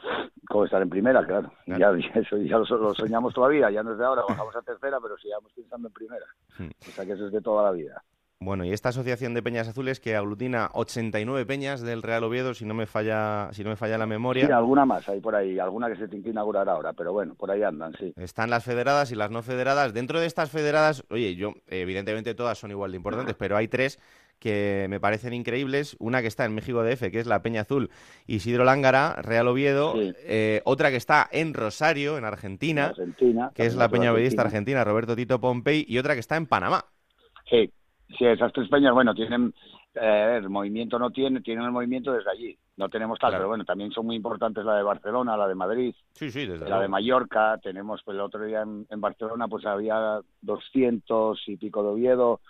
[0.49, 1.53] Como estar en primera, claro.
[1.67, 5.19] Ya, eso ya lo, soñamos todavía, ya no es de ahora, bajamos a tercera, pero
[5.19, 6.25] sigamos pensando en primera.
[6.57, 6.71] Hmm.
[6.89, 8.03] O sea que eso es de toda la vida.
[8.45, 12.65] Bueno, y esta asociación de peñas azules que aglutina 89 peñas del Real Oviedo, si
[12.65, 14.47] no me falla, si no me falla la memoria.
[14.47, 17.35] Sí, alguna más hay por ahí, alguna que se tiene que inaugurar ahora, pero bueno,
[17.37, 18.13] por ahí andan, sí.
[18.17, 19.95] Están las federadas y las no federadas.
[19.95, 24.01] Dentro de estas federadas, oye, yo evidentemente todas son igual de importantes, pero hay tres
[24.41, 25.95] que me parecen increíbles.
[26.01, 27.91] Una que está en México DF, que es la Peña Azul
[28.27, 29.95] Isidro Lángara, Real Oviedo.
[29.97, 34.83] Eh, otra que está en Rosario, en Argentina, Argentina que es la Peña Ovedista Argentina,
[34.83, 35.85] Roberto Tito Pompey.
[35.87, 36.87] Y otra que está en Panamá.
[37.49, 37.71] Sí,
[38.19, 39.55] Sí, esas tres peñas, bueno, tienen,
[39.95, 42.59] eh, el movimiento no tiene, tienen el movimiento desde allí.
[42.77, 45.95] No tenemos tal, pero bueno, también son muy importantes la de Barcelona, la de Madrid,
[46.13, 47.59] sí, sí, desde la de Mallorca.
[47.63, 52.41] Tenemos, pues el otro día en, Barcelona, pues había 200 y pico de Oviedo,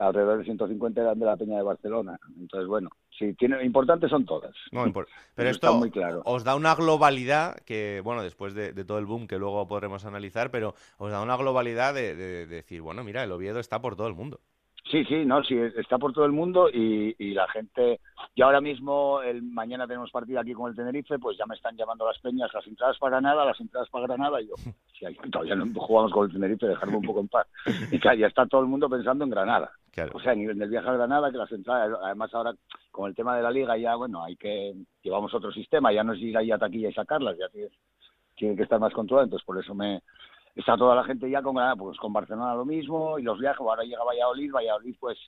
[0.00, 2.18] alrededor de 150 eran de la Peña de Barcelona.
[2.38, 4.54] Entonces, bueno, sí, tiene, importantes son todas.
[5.34, 6.22] pero esto muy claro.
[6.24, 10.50] os da una globalidad que, bueno, después de, todo el boom que luego podremos analizar,
[10.50, 14.14] pero os da una globalidad de decir, bueno, mira, el Oviedo está por todo el
[14.14, 14.40] mundo.
[14.90, 18.00] Sí, sí, no, sí, está por todo el mundo y, y la gente.
[18.36, 21.76] Y ahora mismo, el mañana tenemos partido aquí con el Tenerife, pues ya me están
[21.76, 24.40] llamando las peñas, las entradas para Granada, las entradas para Granada.
[24.40, 24.54] Y yo,
[24.98, 27.48] si todavía no jugamos con el Tenerife, dejarme un poco en paz.
[27.90, 29.72] Y claro, ya está todo el mundo pensando en Granada.
[30.12, 32.54] O sea, en el viaje a Granada, que las entradas, además ahora
[32.92, 34.74] con el tema de la liga, ya, bueno, hay que.
[35.02, 37.46] Llevamos otro sistema, ya no es ir ahí a taquilla y sacarlas, ya
[38.36, 40.02] tiene que estar más controlado, entonces por eso me
[40.56, 43.84] está toda la gente ya con pues con Barcelona lo mismo y los viajes, ahora
[43.84, 45.18] llega Valladolid, Valladolid pues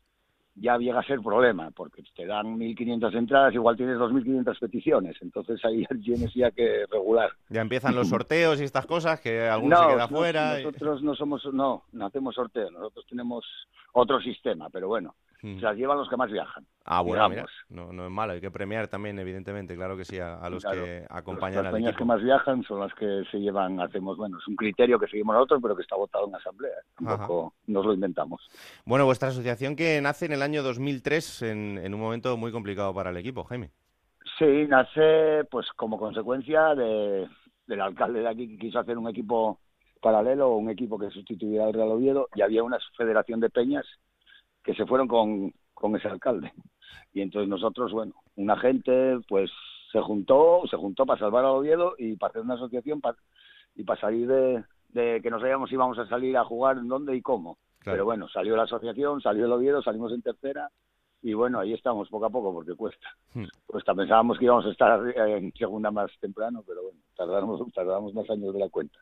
[0.61, 5.65] ya llega a ser problema, porque te dan 1.500 entradas, igual tienes 2.500 peticiones, entonces
[5.65, 7.31] ahí tienes ya que regular.
[7.49, 10.59] Ya empiezan los sorteos y estas cosas, que alguno se queda fuera.
[10.59, 13.45] Nosotros no somos, no, no hacemos sorteo, nosotros tenemos
[13.93, 16.67] otro sistema, pero bueno, se las llevan los que más viajan.
[16.85, 20.19] Ah, bueno, mira, no, no es malo, hay que premiar también, evidentemente, claro que sí,
[20.19, 24.17] a, los que acompañan las peñas que más viajan son las que se llevan, hacemos,
[24.17, 27.87] bueno, es un criterio que seguimos nosotros, pero que está votado en asamblea, tampoco nos
[27.87, 28.41] lo inventamos.
[28.85, 32.93] Bueno, vuestra asociación que nace en el año 2003, en, en un momento muy complicado
[32.95, 33.71] para el equipo, Jaime.
[34.39, 37.29] Sí, nace pues como consecuencia de,
[37.67, 39.61] del alcalde de aquí que quiso hacer un equipo
[40.01, 43.85] paralelo, un equipo que sustituyera al Real Oviedo, y había una federación de peñas
[44.63, 46.53] que se fueron con, con ese alcalde.
[47.13, 49.51] Y entonces nosotros, bueno, una gente pues
[49.93, 53.17] se juntó, se juntó para salvar a Oviedo y para hacer una asociación para,
[53.75, 56.89] y para salir de, de que no sabíamos si íbamos a salir a jugar, en
[56.89, 57.59] dónde y cómo.
[57.85, 60.69] Pero bueno, salió la asociación, salió el Oviedo, salimos en tercera
[61.23, 63.09] y bueno, ahí estamos poco a poco porque cuesta.
[63.35, 63.45] Hmm.
[63.67, 68.29] Cuesta, pensábamos que íbamos a estar en segunda más temprano, pero bueno, tardamos, tardamos más
[68.31, 68.99] años de la cuenta.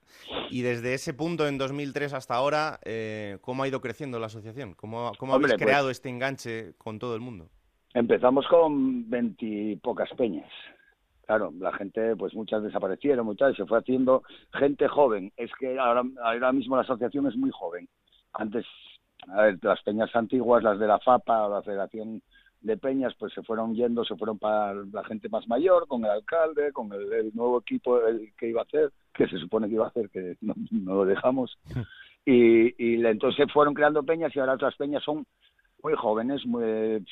[0.50, 4.74] Y desde ese punto, en 2003 hasta ahora, eh, ¿cómo ha ido creciendo la asociación?
[4.74, 7.48] ¿Cómo, cómo habéis pues creado este enganche con todo el mundo?
[7.92, 10.50] Empezamos con veintipocas peñas.
[11.26, 15.32] Claro, la gente, pues muchas desaparecieron, muchas, se fue haciendo gente joven.
[15.36, 17.88] Es que ahora, ahora mismo la asociación es muy joven.
[18.32, 18.64] Antes
[19.28, 22.22] a ver, las peñas antiguas, las de la FAPA, la Federación
[22.60, 26.10] de Peñas, pues se fueron yendo, se fueron para la gente más mayor, con el
[26.10, 29.84] alcalde, con el, nuevo equipo el que iba a hacer, que se supone que iba
[29.84, 31.58] a hacer, que no, lo dejamos.
[32.28, 35.24] Y, y entonces fueron creando peñas y ahora otras peñas son
[35.80, 36.44] muy jóvenes.
[36.44, 37.06] Muy,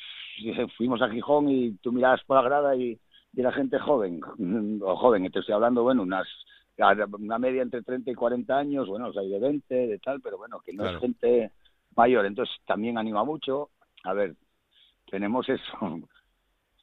[0.75, 2.99] fuimos a Gijón y tú mirabas por la grada y,
[3.33, 4.19] y la gente joven,
[4.81, 6.27] o joven, te estoy hablando, bueno, unas
[7.19, 10.19] una media entre 30 y 40 años, bueno, o sea, hay de 20, de tal,
[10.21, 11.51] pero bueno, que no es gente
[11.95, 12.25] mayor.
[12.25, 13.69] Entonces también anima mucho.
[14.03, 14.35] A ver,
[15.09, 15.63] tenemos eso.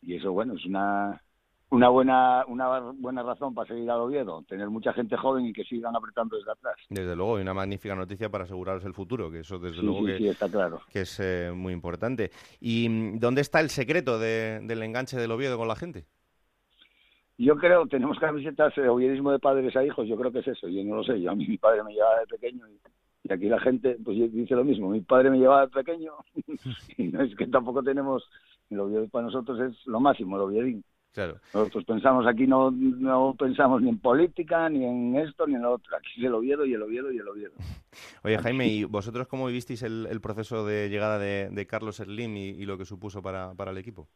[0.04, 1.22] Y eso, bueno, es una,
[1.70, 5.64] una buena una buena razón para seguir al Oviedo, tener mucha gente joven y que
[5.64, 6.74] sigan apretando desde atrás.
[6.90, 10.28] Desde luego, y una magnífica noticia para aseguraros el futuro, que eso desde luego que,
[10.28, 10.80] está claro.
[10.90, 12.32] que es eh, muy importante.
[12.60, 16.04] ¿Y mm, dónde está el secreto del enganche del Oviedo con la gente?
[17.38, 20.68] Yo creo, tenemos camisetas de oviedismo de padres a hijos, yo creo que es eso,
[20.68, 22.78] yo no lo sé, yo a mí mi padre me llevaba de pequeño y
[23.24, 24.90] y aquí la gente pues dice lo mismo.
[24.90, 26.12] Mi padre me llevaba de pequeño
[26.96, 28.28] y no es que tampoco tenemos,
[28.70, 30.84] el Oviedo para nosotros es lo máximo, el Oviedín.
[31.12, 31.36] Claro.
[31.52, 35.72] Nosotros pensamos aquí, no, no pensamos ni en política, ni en esto, ni en lo
[35.72, 35.94] otro.
[35.94, 37.52] Aquí es el Oviedo y el Oviedo y el Oviedo.
[38.24, 42.48] Oye, Jaime, ¿y vosotros cómo vivisteis el, el proceso de llegada de, Carlos Slim y,
[42.48, 44.08] y, lo que supuso para, para el equipo?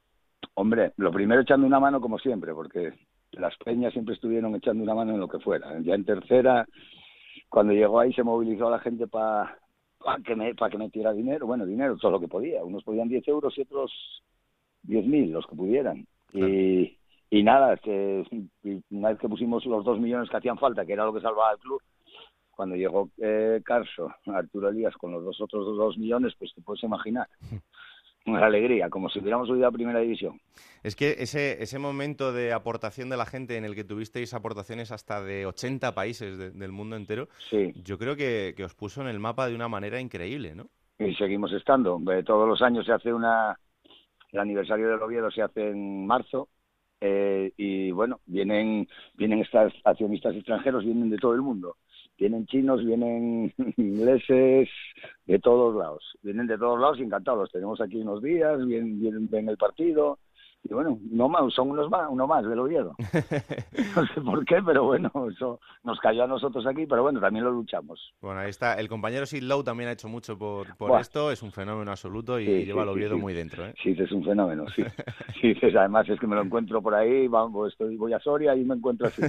[0.54, 2.94] Hombre, lo primero echando una mano como siempre, porque
[3.32, 5.78] las peñas siempre estuvieron echando una mano en lo que fuera.
[5.80, 6.66] Ya en tercera
[7.48, 9.58] cuando llegó ahí se movilizó a la gente para
[10.24, 12.64] que me para que metiera dinero, bueno, dinero, todo lo que podía.
[12.64, 13.92] Unos podían 10 euros y otros
[14.84, 16.06] 10.000, los que pudieran.
[16.32, 16.98] Y,
[17.30, 18.24] y nada, que
[18.90, 21.50] una vez que pusimos los dos millones que hacían falta, que era lo que salvaba
[21.50, 21.80] al club,
[22.50, 26.82] cuando llegó eh, Carso, Arturo Elías, con los dos otros dos millones, pues te puedes
[26.82, 27.28] imaginar
[28.26, 30.40] una alegría, como si hubiéramos subido a Primera División.
[30.82, 34.92] Es que ese, ese momento de aportación de la gente en el que tuvisteis aportaciones
[34.92, 37.72] hasta de 80 países del mundo entero, sí.
[37.84, 40.66] yo creo que, que, os puso en el mapa de una manera increíble, ¿no?
[40.98, 42.00] Y seguimos estando.
[42.24, 43.58] Todos los años se hace una...
[44.32, 46.48] El aniversario del Oviedo se hace en marzo
[47.00, 51.76] eh, y bueno, vienen, vienen estas accionistas extranjeros, vienen de todo el mundo.
[52.18, 54.68] Vienen chinos, vienen ingleses,
[55.26, 56.02] de todos lados.
[56.22, 57.50] Vienen de todos lados encantados.
[57.50, 60.18] Tenemos aquí unos días, vienen, vienen ven el partido,
[60.68, 62.94] y bueno, no más, son unos más, uno más del Oviedo.
[63.94, 67.44] No sé por qué, pero bueno, eso nos cayó a nosotros aquí, pero bueno, también
[67.44, 68.12] lo luchamos.
[68.20, 68.74] Bueno, ahí está.
[68.74, 72.38] El compañero Sid Lowe también ha hecho mucho por, por esto, es un fenómeno absoluto
[72.38, 73.64] y lleva al Oviedo muy dentro.
[73.64, 73.74] ¿eh?
[73.82, 74.82] Sí, es un fenómeno, sí.
[75.40, 75.54] sí.
[75.76, 78.74] Además es que me lo encuentro por ahí, vamos, estoy, voy a Soria y me
[78.74, 79.22] encuentro así.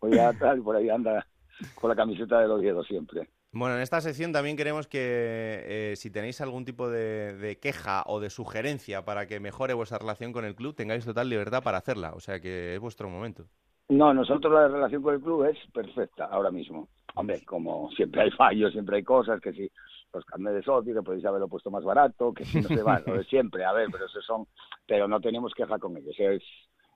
[0.00, 1.26] Voy a tal, por ahí anda
[1.74, 3.28] con la camiseta del Oviedo siempre.
[3.54, 8.18] Bueno, en esta sección también queremos que eh, si tenéis algún tipo de, queja o
[8.18, 12.12] de sugerencia para que mejore vuestra relación con el club, tengáis total libertad para hacerla.
[12.14, 13.44] O sea que es vuestro momento.
[13.90, 16.88] No, nosotros la relación con el club es perfecta ahora mismo.
[17.14, 19.70] Hombre, como siempre hay fallos, siempre hay cosas, que si
[20.14, 23.02] los carnes de socio, que podéis haberlo puesto más barato, que si no se va,
[23.06, 24.46] lo de siempre, a ver, pero eso son,
[24.86, 26.14] pero no tenemos queja con ellos.
[26.18, 26.42] Es,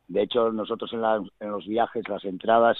[0.09, 1.03] de hecho, nosotros en,
[1.41, 2.79] en los viajes, las entradas,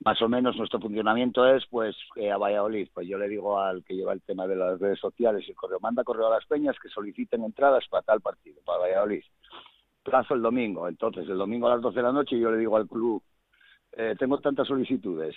[0.00, 3.84] más o menos nuestro funcionamiento es pues eh, a Valladolid, pues yo le digo al
[3.84, 6.76] que lleva el tema de las redes sociales y correo, manda correo a las peñas
[6.80, 9.22] que soliciten entradas para tal partido, para Valladolid.
[10.02, 12.76] Plazo el domingo, entonces el domingo a las 12 de la noche yo le digo
[12.76, 13.22] al club,
[13.92, 15.34] eh, tengo tantas solicitudes,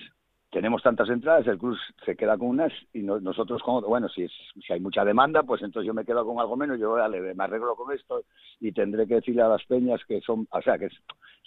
[0.49, 4.73] tenemos tantas entradas, el club se queda con unas y nosotros con bueno, si, si
[4.73, 7.75] hay mucha demanda, pues entonces yo me quedo con algo menos, yo vale, me arreglo
[7.75, 8.23] con esto
[8.59, 10.89] y tendré que decirle a las peñas que son, o sea, que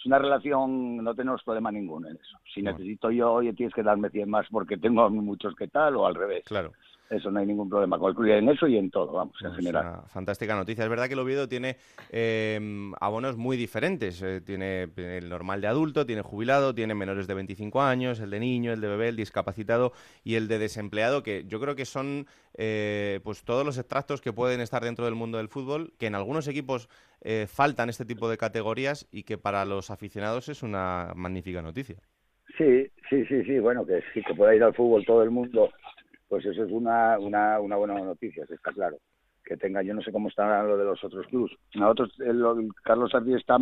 [0.01, 2.37] es, una relación, no tenemos problema ninguno en eso.
[2.53, 6.05] Si necesito yo, oye, tienes que darme 100 más porque tengo muchos que tal o
[6.05, 6.43] al revés.
[6.45, 6.73] Claro
[7.11, 9.53] eso no hay ningún problema con el club en eso y en todo, vamos, en
[9.53, 10.03] general.
[10.07, 10.83] Fantástica noticia.
[10.83, 11.75] Es verdad que el Oviedo tiene
[12.09, 14.21] em, abonos muy diferentes.
[14.21, 18.39] Eh, tiene el normal de adulto, tiene jubilado, tiene menores de 25 años, el de
[18.39, 19.91] niño, el de bebé, el discapacitado
[20.23, 24.31] y el de desempleado, que yo creo que son eh, pues todos los extractos que
[24.31, 26.87] pueden estar dentro del mundo del fútbol, que en algunos equipos
[27.21, 31.97] eh, faltan este tipo de categorías y que para los aficionados es una magnífica noticia.
[32.57, 35.69] Sí, sí, sí, sí, bueno, que sí, que pueda ir al fútbol todo el mundo
[36.31, 38.95] pues eso es una, una, una buena noticia, está claro.
[39.43, 41.51] Que tenga, yo no sé cómo está lo de los otros clubs.
[41.75, 42.09] Nosotros,
[42.83, 43.57] Carlos Sardi está,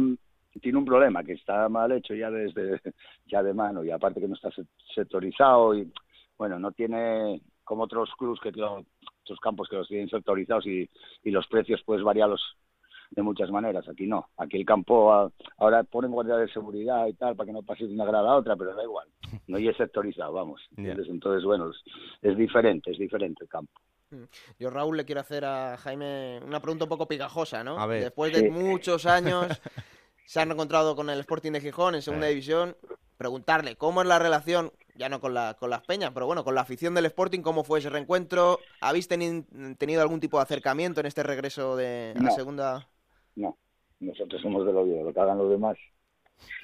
[0.62, 2.80] tiene un problema, que está mal hecho ya desde
[3.26, 4.52] ya de mano, y aparte que no está
[4.94, 5.92] sectorizado, y
[6.38, 10.88] bueno, no tiene como otros clubs que otros campos que los tienen sectorizados y,
[11.24, 12.56] y los precios pues variados
[13.12, 13.88] de muchas maneras.
[13.88, 14.30] Aquí no.
[14.38, 17.94] Aquí el campo ahora ponen guardia de seguridad y tal para que no pase de
[17.94, 19.08] una grada a otra, pero da igual.
[19.48, 20.62] No hay sectorizado, vamos.
[20.78, 21.72] Entonces, bueno,
[22.22, 23.74] es, diferente, es diferente el campo.
[24.12, 24.24] Mm.
[24.60, 27.88] Yo, Raúl, le quiero hacer a Jaime una pregunta un poco picajosa, ¿no?
[27.88, 29.48] Después de muchos años
[30.26, 32.76] se han encontrado con el Sporting de Gijón en segunda división.
[33.18, 36.56] Preguntarle cómo es la relación, ya no con, la, con las peñas, pero bueno, con
[36.56, 38.60] la afición del Sporting, cómo fue ese reencuentro.
[38.80, 42.88] ¿Habéis tenido algún tipo de acercamiento en este regreso de la segunda?
[43.40, 43.58] No,
[44.02, 45.78] nosotros somos del Oviedo, lo que hagan los demás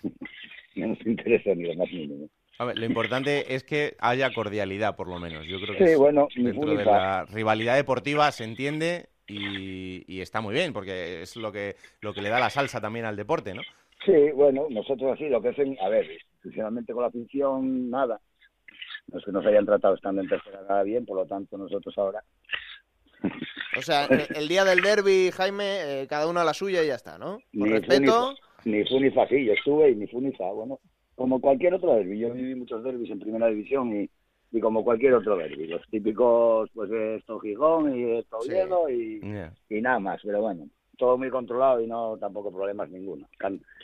[0.76, 2.30] no nos interesa ni lo más mínimo.
[2.58, 5.46] A ver, lo importante es que haya cordialidad, por lo menos.
[5.46, 10.54] Yo creo que sí, bueno, dentro de la rivalidad deportiva se entiende y, está muy
[10.54, 13.62] bien, porque es lo que, lo que le da la salsa también al deporte, ¿no?
[14.06, 18.22] Sí, bueno, nosotros así, lo que hacen, a ver, institucionalmente con la afición, nada.
[19.08, 21.98] No es que nos hayan tratado estando en tercera nada bien, por lo tanto nosotros
[21.98, 22.24] ahora
[23.78, 26.96] o sea, el día del derby, Jaime, eh, cada uno a la suya y ya
[26.96, 27.40] está, ¿no?
[27.58, 28.36] Con ni respeto.
[28.66, 30.52] ni ni fa, sí, yo estuve y ni fu ni fa.
[30.52, 30.80] Bueno,
[31.16, 32.20] como cualquier otro derby.
[32.20, 34.10] Yo viví muchos derbis en primera división y,
[34.52, 35.68] y como cualquier otro derby.
[35.68, 39.22] Los típicos, pues esto Gijón y esto Oviedo y,
[39.70, 40.22] y nada más.
[40.24, 43.28] Pero bueno, todo muy controlado y no tampoco problemas ninguno.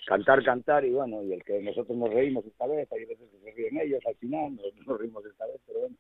[0.06, 3.40] cantar, cantar y bueno, y el que nosotros nos reímos esta vez, hay veces que
[3.40, 5.96] se ríen ellos al final, nosotros nos reímos esta vez, pero bueno.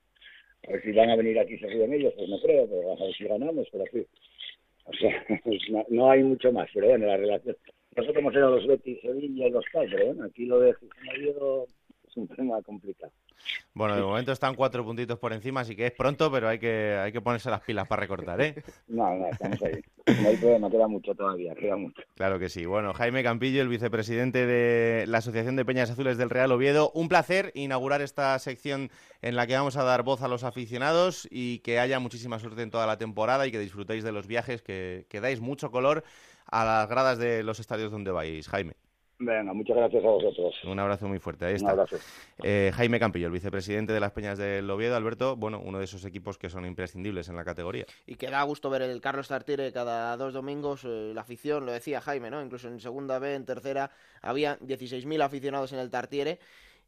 [0.67, 3.03] A ver si van a venir aquí se ríen ellos, pues no creo, pero a
[3.03, 4.05] ver si ganamos, pero sí.
[4.85, 5.25] O sea,
[5.89, 7.55] no, hay mucho más, pero bueno, la relación.
[7.95, 11.65] Nosotros hemos sido los Betis, Sevilla y los tal, pero bueno, aquí lo de Gijón
[12.11, 13.11] es un tema complicado.
[13.73, 16.97] Bueno, de momento están cuatro puntitos por encima, así que es pronto, pero hay que,
[17.01, 18.55] hay que ponerse las pilas para recortar, ¿eh?
[18.87, 19.81] No, no, estamos ahí.
[20.21, 22.01] No hay problema, queda mucho todavía, queda mucho.
[22.15, 22.65] Claro que sí.
[22.65, 27.07] Bueno, Jaime Campillo, el vicepresidente de la Asociación de Peñas Azules del Real Oviedo, un
[27.07, 31.59] placer inaugurar esta sección en la que vamos a dar voz a los aficionados y
[31.59, 35.05] que haya muchísima suerte en toda la temporada y que disfrutéis de los viajes, que,
[35.07, 36.03] que dais mucho color
[36.45, 38.73] a las gradas de los estadios donde vais, Jaime.
[39.23, 40.55] Venga, muchas gracias a vosotros.
[40.65, 41.45] Un abrazo muy fuerte.
[41.45, 41.71] Ahí Un está.
[41.71, 41.97] abrazo.
[42.43, 44.95] Eh, Jaime Campillo, el vicepresidente de las Peñas del Oviedo.
[44.95, 47.85] Alberto, bueno, uno de esos equipos que son imprescindibles en la categoría.
[48.07, 51.71] Y que da gusto ver el Carlos Tartiere cada dos domingos, eh, la afición, lo
[51.71, 52.41] decía Jaime, ¿no?
[52.41, 53.91] Incluso en segunda B, en tercera,
[54.23, 56.39] había 16.000 aficionados en el Tartiere.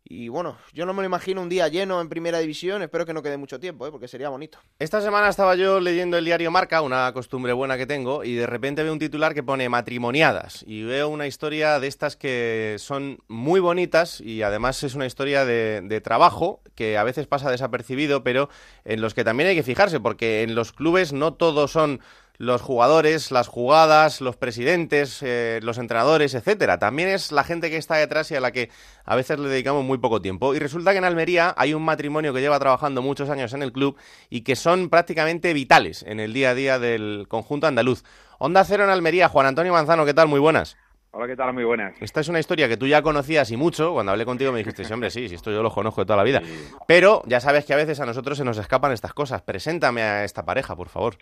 [0.05, 3.13] Y bueno, yo no me lo imagino un día lleno en primera división, espero que
[3.13, 3.91] no quede mucho tiempo, ¿eh?
[3.91, 4.59] porque sería bonito.
[4.77, 8.45] Esta semana estaba yo leyendo el diario Marca, una costumbre buena que tengo, y de
[8.45, 10.63] repente veo un titular que pone matrimoniadas.
[10.67, 15.45] Y veo una historia de estas que son muy bonitas y además es una historia
[15.45, 18.49] de, de trabajo que a veces pasa desapercibido, pero
[18.83, 22.01] en los que también hay que fijarse, porque en los clubes no todos son
[22.37, 26.79] los jugadores, las jugadas, los presidentes, eh, los entrenadores, etcétera.
[26.79, 28.69] También es la gente que está detrás y a la que
[29.05, 30.55] a veces le dedicamos muy poco tiempo.
[30.55, 33.71] Y resulta que en Almería hay un matrimonio que lleva trabajando muchos años en el
[33.71, 33.97] club
[34.29, 38.03] y que son prácticamente vitales en el día a día del conjunto andaluz.
[38.39, 40.27] Onda Cero en Almería, Juan Antonio Manzano, ¿qué tal?
[40.27, 40.75] Muy buenas.
[41.15, 41.53] Hola, ¿qué tal?
[41.53, 41.93] Muy buenas.
[42.01, 43.93] Esta es una historia que tú ya conocías y mucho.
[43.93, 46.17] Cuando hablé contigo me dijiste, sí, hombre, sí, sí, esto yo lo conozco de toda
[46.17, 46.41] la vida.
[46.87, 49.43] Pero ya sabes que a veces a nosotros se nos escapan estas cosas.
[49.43, 51.15] Preséntame a esta pareja, por favor.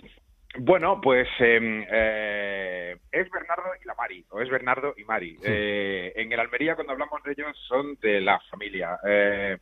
[0.58, 5.38] Bueno, pues eh, eh, es Bernardo y la Mari, o es Bernardo y Mari.
[5.44, 8.98] Eh, en el Almería, cuando hablamos de ellos, son de la familia.
[9.08, 9.58] Eh,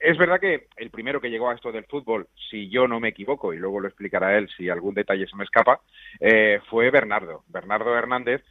[0.00, 3.10] es verdad que el primero que llegó a esto del fútbol, si yo no me
[3.10, 5.80] equivoco, y luego lo explicará él si algún detalle se me escapa,
[6.18, 8.42] eh, fue Bernardo, Bernardo Hernández,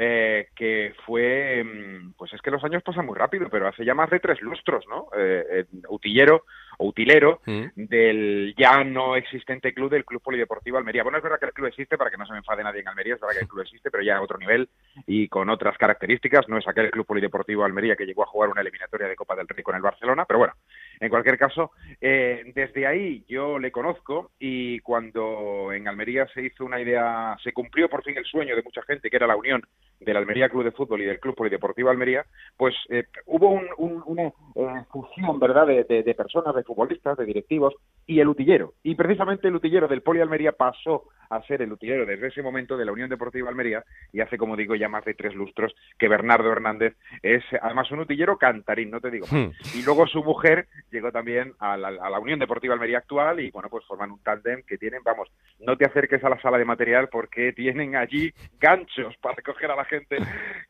[0.00, 3.94] eh, que fue, mm, pues es que los años pasan muy rápido, pero hace ya
[3.94, 5.08] más de tres lustros, ¿no?
[5.16, 6.44] Eh, utillero
[6.78, 7.64] o utilero Mm.
[7.74, 11.02] del ya no existente club del Club Polideportivo Almería.
[11.02, 12.88] Bueno, es verdad que el club existe, para que no se me enfade nadie en
[12.88, 14.68] Almería, es verdad que el club existe, pero ya a otro nivel
[15.08, 16.48] y con otras características.
[16.48, 19.48] No es aquel Club Polideportivo Almería que llegó a jugar una eliminatoria de Copa del
[19.48, 20.54] Rey con el Barcelona, pero bueno,
[21.00, 26.64] en cualquier caso, eh, desde ahí yo le conozco y cuando en Almería se hizo
[26.64, 29.62] una idea, se cumplió por fin el sueño de mucha gente, que era la unión
[30.00, 32.24] del Almería Club de Fútbol y del Club Polideportivo Almería,
[32.56, 37.16] pues eh, hubo un- un- una eh, fusión, ¿verdad?, de, de- de personas, de futbolistas,
[37.18, 37.74] de directivos
[38.06, 38.74] y el utillero.
[38.82, 42.76] Y precisamente el utillero del Poli Almería pasó a ser el utillero desde ese momento
[42.78, 46.08] de la Unión Deportiva Almería y hace, como digo, ya más de tres lustros que
[46.08, 49.74] Bernardo Hernández es además un utillero cantarín, no te digo más.
[49.76, 53.50] Y luego su mujer llegó también a la, a la Unión Deportiva Almería actual y
[53.50, 55.28] bueno, pues forman un tándem que tienen, vamos,
[55.60, 59.76] no te acerques a la sala de material porque tienen allí ganchos para coger a
[59.76, 60.16] la gente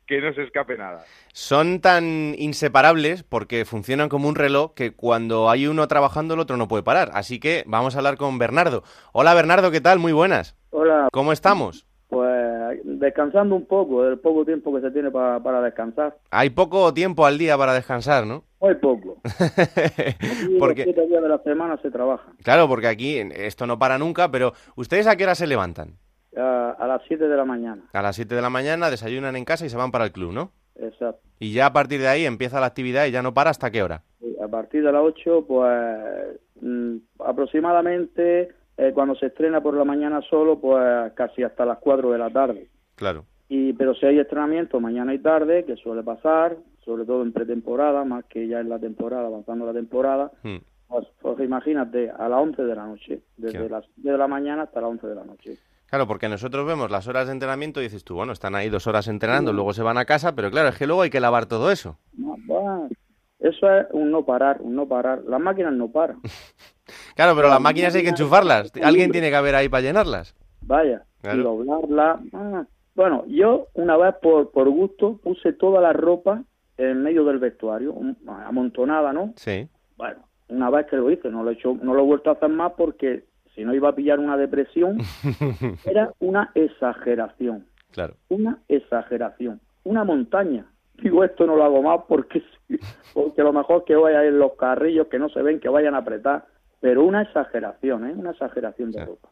[0.06, 1.04] que no se escape nada.
[1.32, 6.56] Son tan inseparables porque funcionan como un reloj que cuando hay uno trabajando el otro
[6.56, 7.10] no puede parar.
[7.12, 8.82] Así que vamos a hablar con Bernardo.
[9.12, 9.98] Hola Bernardo, ¿qué tal?
[9.98, 10.56] Muy buenas.
[10.70, 11.84] Hola, ¿Cómo estamos?
[12.08, 16.16] pues descansando un poco, del poco tiempo que se tiene pa- para descansar.
[16.30, 18.44] Hay poco tiempo al día para descansar, ¿no?
[18.60, 19.20] Muy poco.
[20.58, 22.32] Porque, siete días de la semana se trabaja.
[22.42, 25.98] claro, porque aquí esto no para nunca, pero ¿ustedes a qué hora se levantan?
[26.38, 27.82] A, a las 7 de la mañana.
[27.92, 30.32] A las 7 de la mañana desayunan en casa y se van para el club,
[30.32, 30.52] ¿no?
[30.76, 31.20] Exacto.
[31.40, 33.82] Y ya a partir de ahí empieza la actividad y ya no para hasta qué
[33.82, 34.02] hora.
[34.44, 36.96] A partir de las 8, pues mm,
[37.62, 42.18] aproximadamente eh, cuando se estrena por la mañana solo, pues casi hasta las 4 de
[42.18, 42.68] la tarde.
[42.94, 43.24] Claro.
[43.48, 48.04] Y, pero si hay entrenamiento mañana y tarde, que suele pasar, sobre todo en pretemporada,
[48.04, 50.56] más que ya en la temporada, avanzando la temporada, Mm.
[50.88, 53.68] Pues, pues imagínate, a las 11 de la noche, desde Claro.
[53.68, 55.58] las 10 de la mañana hasta las 11 de la noche.
[55.88, 58.86] Claro, porque nosotros vemos las horas de entrenamiento y dices tú, bueno, están ahí dos
[58.86, 61.46] horas entrenando, luego se van a casa, pero claro, es que luego hay que lavar
[61.46, 61.98] todo eso.
[62.12, 62.88] No, bueno,
[63.38, 65.22] eso es un no parar, un no parar.
[65.26, 66.18] Las máquinas no paran.
[67.14, 68.72] Claro, pero las máquinas hay que enchufarlas.
[68.82, 70.34] Alguien tiene que haber ahí para llenarlas.
[70.62, 71.38] Vaya, Claro.
[71.38, 72.20] y doblarla.
[72.32, 72.64] ah.
[72.94, 76.42] Bueno, yo una vez por, por gusto puse toda la ropa
[76.78, 77.94] en medio del vestuario,
[78.46, 79.34] amontonada, ¿no?
[79.36, 79.68] Sí.
[79.98, 82.34] Bueno, una vez que lo hice, no lo he hecho, no lo he vuelto a
[82.34, 83.24] hacer más porque
[83.58, 84.98] si no iba a pillar una depresión,
[85.84, 87.66] era una exageración.
[87.90, 88.14] Claro.
[88.28, 90.66] una exageración, una montaña.
[91.02, 92.42] Digo, esto no lo hago más porque,
[93.14, 95.98] porque lo mejor que vaya en los carrillos que no se ven, que vayan a
[95.98, 96.46] apretar,
[96.80, 98.12] pero una exageración, ¿eh?
[98.16, 99.28] Una exageración de ropa.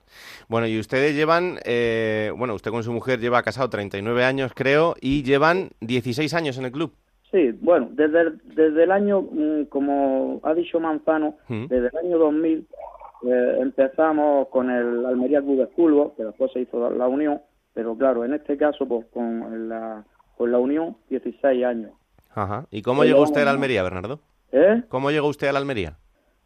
[0.49, 4.97] Bueno, y ustedes llevan, eh, bueno, usted con su mujer lleva casado 39 años, creo,
[5.01, 6.93] y llevan 16 años en el club.
[7.31, 11.67] Sí, bueno, desde el, desde el año, mm, como ha dicho Manzano, Mm.
[11.67, 12.67] desde el año 2000
[13.25, 17.41] eh, empezamos con el Almería Club de Fútbol, que después se hizo la Unión,
[17.75, 20.05] pero claro, en este caso, pues con la,
[20.37, 21.93] con la Unión, 16 años.
[22.35, 22.67] Ajá.
[22.71, 23.51] ¿Y cómo llegó usted a la.
[23.53, 24.21] Almería, Bernardo?
[24.53, 24.83] ¿Eh?
[24.89, 25.97] ¿Cómo llegó usted a la Almería?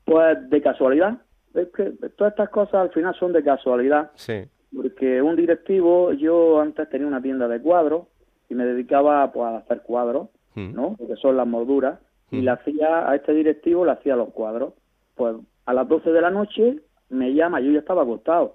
[0.04, 1.18] Pues de casualidad.
[1.54, 1.84] Es que
[2.16, 4.44] todas estas cosas al final son de casualidad, Sí.
[4.74, 8.06] porque un directivo, yo antes tenía una tienda de cuadros
[8.48, 10.74] y me dedicaba pues, a hacer cuadros, Mm.
[10.74, 10.96] ¿no?
[10.96, 11.98] Porque son las molduras,
[12.30, 12.44] y Mm.
[12.44, 14.74] le hacía a este directivo le hacía los cuadros.
[15.16, 15.36] Pues
[15.70, 18.54] a las 12 de la noche me llama, yo ya estaba acostado.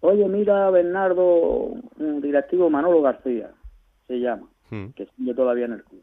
[0.00, 3.50] Oye, mira, Bernardo, un directivo Manolo García,
[4.06, 4.88] se llama, Mm.
[4.94, 6.02] que sigue todavía en el club.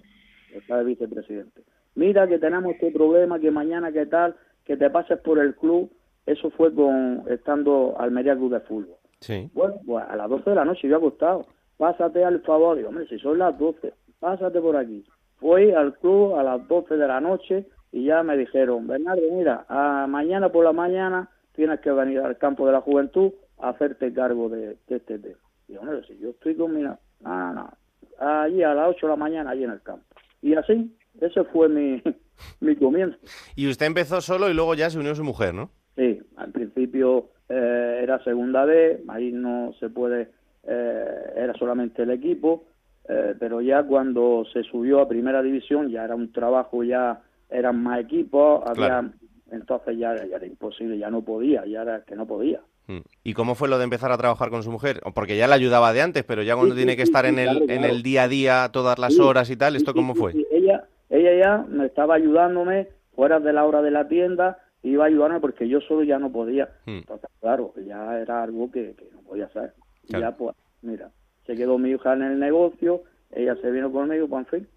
[0.53, 1.61] está de vicepresidente.
[1.95, 4.35] Mira que tenemos este problema, que mañana qué tal,
[4.65, 5.91] que te pases por el club.
[6.25, 8.95] Eso fue con estando Almería Club de Fútbol.
[9.19, 9.49] Sí.
[9.53, 11.45] Bueno, pues a las 12 de la noche yo acostado.
[11.77, 12.77] Pásate al favor.
[12.85, 15.03] Hombre, si son las 12, pásate por aquí.
[15.35, 19.65] Fui al club a las 12 de la noche y ya me dijeron, Bernardo, mira,
[19.69, 24.13] a mañana por la mañana tienes que venir al campo de la juventud a hacerte
[24.13, 25.39] cargo de, de este tema.
[25.67, 26.83] Y hombre, si yo estoy con mi...
[26.83, 27.71] No, no,
[28.19, 30.05] allí a las 8 de la mañana, allí en el campo.
[30.41, 32.01] Y así, ese fue mi,
[32.59, 33.17] mi comienzo.
[33.55, 35.71] Y usted empezó solo y luego ya se unió su mujer, ¿no?
[35.95, 40.29] Sí, al principio eh, era segunda vez, ahí no se puede,
[40.63, 42.65] eh, era solamente el equipo,
[43.09, 47.81] eh, pero ya cuando se subió a primera división ya era un trabajo, ya eran
[47.81, 49.09] más equipos, había, Claro.
[49.51, 52.61] entonces ya, ya era imposible, ya no podía, ya era que no podía.
[52.87, 52.99] Mm.
[53.23, 55.01] ¿Y cómo fue lo de empezar a trabajar con su mujer?
[55.13, 57.29] Porque ya la ayudaba de antes, pero ya cuando Sí, tiene sí, que estar sí,
[57.29, 60.15] en el, claro, en el día a día, todas las horas y tal, ¿esto cómo
[60.15, 60.31] fue?
[60.33, 65.03] sí, Ella, ella ya me estaba ayudándome fuera de la hora de la tienda, iba
[65.03, 66.69] a ayudarme porque yo solo ya no podía.
[66.85, 66.99] Hmm.
[66.99, 69.73] Entonces, claro, ya era algo que, que no podía hacer.
[70.07, 71.09] Y ya, pues, mira,
[71.45, 74.67] se quedó mi hija en el negocio, ella se vino conmigo, pues, en fin,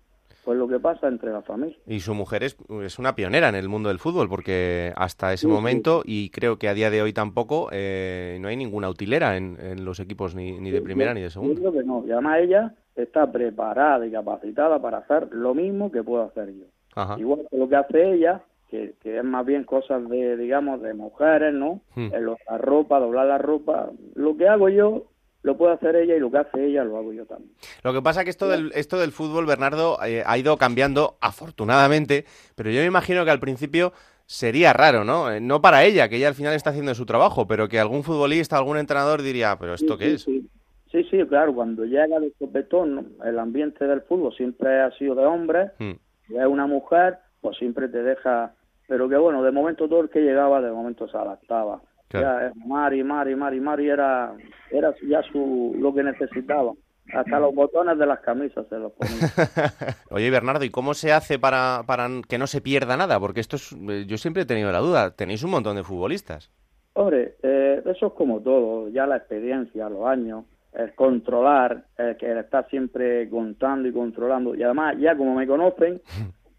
[0.45, 1.77] pues lo que pasa entre la familia.
[1.87, 5.43] Y su mujer es, es una pionera en el mundo del fútbol, porque hasta ese
[5.43, 5.53] Sí, sí.
[5.53, 9.59] momento, y creo que a día de hoy tampoco, eh, no hay ninguna utilera en,
[9.61, 11.61] en los equipos ni, ni de primera Yo- ni de Yo segunda.
[11.61, 16.03] creo que no, y además ella está preparada y capacitada para hacer lo mismo que
[16.03, 16.65] puedo hacer yo.
[16.95, 17.17] Ajá.
[17.19, 20.95] Igual que lo que hace ella, que, que es más bien cosas de, digamos, de
[20.95, 21.81] mujeres, ¿no?
[21.97, 22.09] Hmm.
[22.15, 23.91] En la ropa, doblar la ropa.
[24.15, 25.07] Lo que hago yo,
[25.43, 27.53] lo puede hacer ella y lo que hace ella, lo hago yo también.
[27.83, 32.25] Lo que pasa que esto del, esto del fútbol, Bernardo, eh, ha ido cambiando, afortunadamente,
[32.57, 33.93] pero yo me imagino que al principio
[34.27, 35.31] sería raro, ¿no?
[35.33, 38.05] Eh, no para ella, que ella al final está haciendo su trabajo, pero que algún
[38.05, 40.23] futbolista, algún entrenador diría, pero ¿esto Sí, qué sí, es?
[40.23, 40.49] Sí.
[40.93, 45.25] sí, sí, claro, cuando llega de sopetón, el ambiente del fútbol siempre ha sido de
[45.27, 45.93] hombres, Mm.
[46.29, 48.53] y es una mujer, pues siempre te deja...
[48.87, 51.81] Pero que bueno, de momento todo el que llegaba, de momento se adaptaba.
[52.11, 52.27] Claro.
[52.27, 54.35] Ya es Mari, Mari, Mari, Mari era,
[54.71, 56.73] era ya su, lo que necesitaba.
[57.13, 59.17] Hasta los botones de las camisas se los ponía.
[60.11, 63.19] Oye, Bernardo, ¿y cómo se hace para, para que no se pierda nada?
[63.19, 66.51] Porque esto es, eh, yo siempre he tenido la duda, tenéis un montón de futbolistas.
[66.95, 72.39] Hombre, eh, eso es como todo, ya la experiencia, los años, el controlar, el que
[72.39, 74.55] estar siempre contando y controlando.
[74.55, 76.01] Y además, ya como me conocen,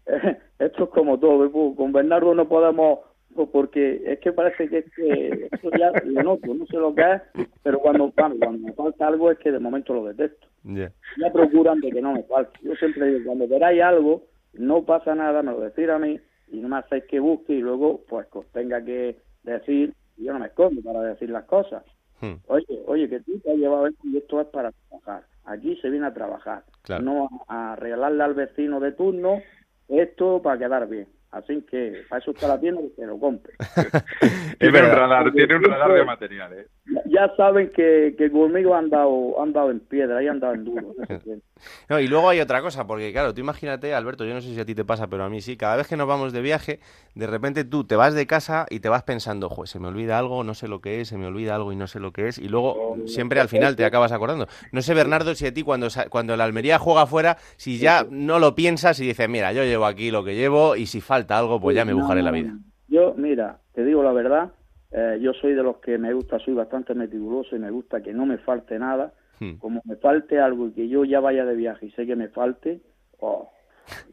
[0.06, 1.50] eh, esto es como todo.
[1.74, 3.00] Con Bernardo no podemos,
[3.34, 7.22] porque es que parece que, que eso ya lo noto, no sé lo que es,
[7.62, 10.46] pero cuando, cuando, cuando me falta algo es que de momento lo detesto.
[10.64, 10.92] Ya.
[11.18, 12.58] Ya procuran de que no me falte.
[12.62, 16.20] Yo siempre digo, cuando queráis algo, no pasa nada, me lo decís a mí
[16.52, 20.46] y no me hacéis que busque y luego pues tenga que decir, yo no me
[20.46, 21.82] escondo para decir las cosas.
[22.20, 25.24] Hmm, Oye, oye, que tú te has llevado esto y esto es para trabajar.
[25.44, 27.02] Aquí se viene a trabajar, Claro.
[27.02, 29.40] no a, a regalarle al vecino de turno
[29.88, 31.08] esto para quedar bien.
[31.32, 33.54] Así que para eso está la tienda que se lo compre.
[34.60, 36.66] Tiene un radar, tiene un radar de material, ¿eh?
[37.06, 40.64] Ya, saben que, que conmigo han dado, han dado en piedra y han dado en
[40.64, 40.94] duro.
[41.88, 44.58] No, y luego hay otra cosa, porque claro, tú imagínate, Alberto, yo no sé si
[44.58, 46.80] a ti te pasa, pero a mí sí, cada vez que nos vamos de viaje,
[47.14, 50.18] de repente tú te vas de casa y te vas pensando, joder, se me olvida
[50.18, 52.26] algo, no sé lo que es, se me olvida algo y no sé lo que
[52.26, 54.48] es, y luego siempre al final te acabas acordando.
[54.72, 58.40] No sé, Bernardo, si a ti cuando, cuando la Almería juega fuera, si ya no
[58.40, 61.60] lo piensas y dices, mira, yo llevo aquí lo que llevo y si falta algo,
[61.60, 62.58] pues ya me buscaré la vida.
[62.88, 64.50] Yo, mira, te digo la verdad,
[64.92, 68.12] eh, yo soy de los que me gusta, soy bastante meticuloso y me gusta que
[68.12, 69.12] no me falte nada.
[69.40, 69.54] Hmm.
[69.54, 72.28] Como me falte algo y que yo ya vaya de viaje y sé que me
[72.28, 72.80] falte,
[73.20, 73.50] oh,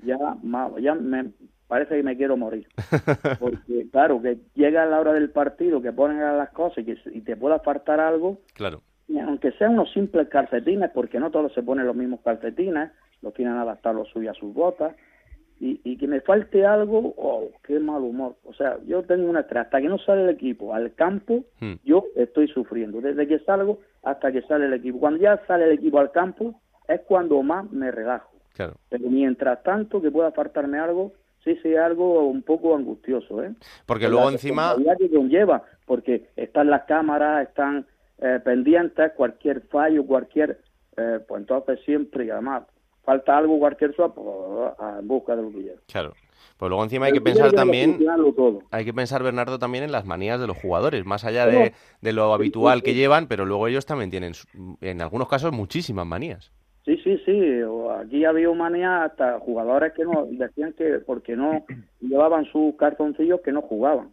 [0.04, 1.32] ya, me
[1.68, 2.68] parece que me quiero morir.
[3.40, 6.98] Porque, claro, que llega la hora del partido, que ponen a las cosas y, que,
[7.14, 8.82] y te pueda faltar algo, Claro.
[9.08, 13.34] y aunque sean unos simples calcetines, porque no todos se ponen los mismos calcetines, los
[13.34, 14.96] tienen adaptados los suyos a sus botas,
[15.60, 18.36] y, y que me falte algo, oh, qué mal humor.
[18.46, 21.74] O sea, yo tengo una estrella, hasta que no sale el equipo al campo, Hmm.
[21.84, 25.00] yo estoy sufriendo, desde que salgo hasta que sale el equipo.
[25.00, 26.56] Cuando ya sale el equipo al campo,
[26.88, 28.32] es cuando más me relajo.
[28.54, 28.74] Claro.
[28.90, 31.12] Pero mientras tanto, que pueda faltarme algo,
[31.44, 33.52] sí, sí, algo un poco angustioso, ¿eh?
[33.86, 34.62] Porque Por luego la encima...
[34.74, 37.86] responsabilidad que conlleva, porque están las cámaras, están
[38.22, 40.60] eh, pendientes, cualquier fallo, cualquier,
[40.98, 42.64] eh, pues entonces siempre, y además,
[43.04, 45.82] falta algo, cualquier a- en busca de lo que lleva.
[45.88, 46.14] Claro.
[46.58, 47.98] Pues luego encima hay que pensar también...
[48.72, 52.14] Hay que pensar, Bernardo, también en las manías de los jugadores, más allá de, de
[52.14, 54.34] lo habitual que llevan, pero luego ellos también tienen,
[54.82, 56.52] en algunos casos, muchísimas manías.
[56.86, 57.42] Sí, sí, sí.
[58.02, 61.64] Aquí había manía hasta jugadores que no decían que porque no
[62.02, 64.10] llevaban sus cartoncillos que no jugaban.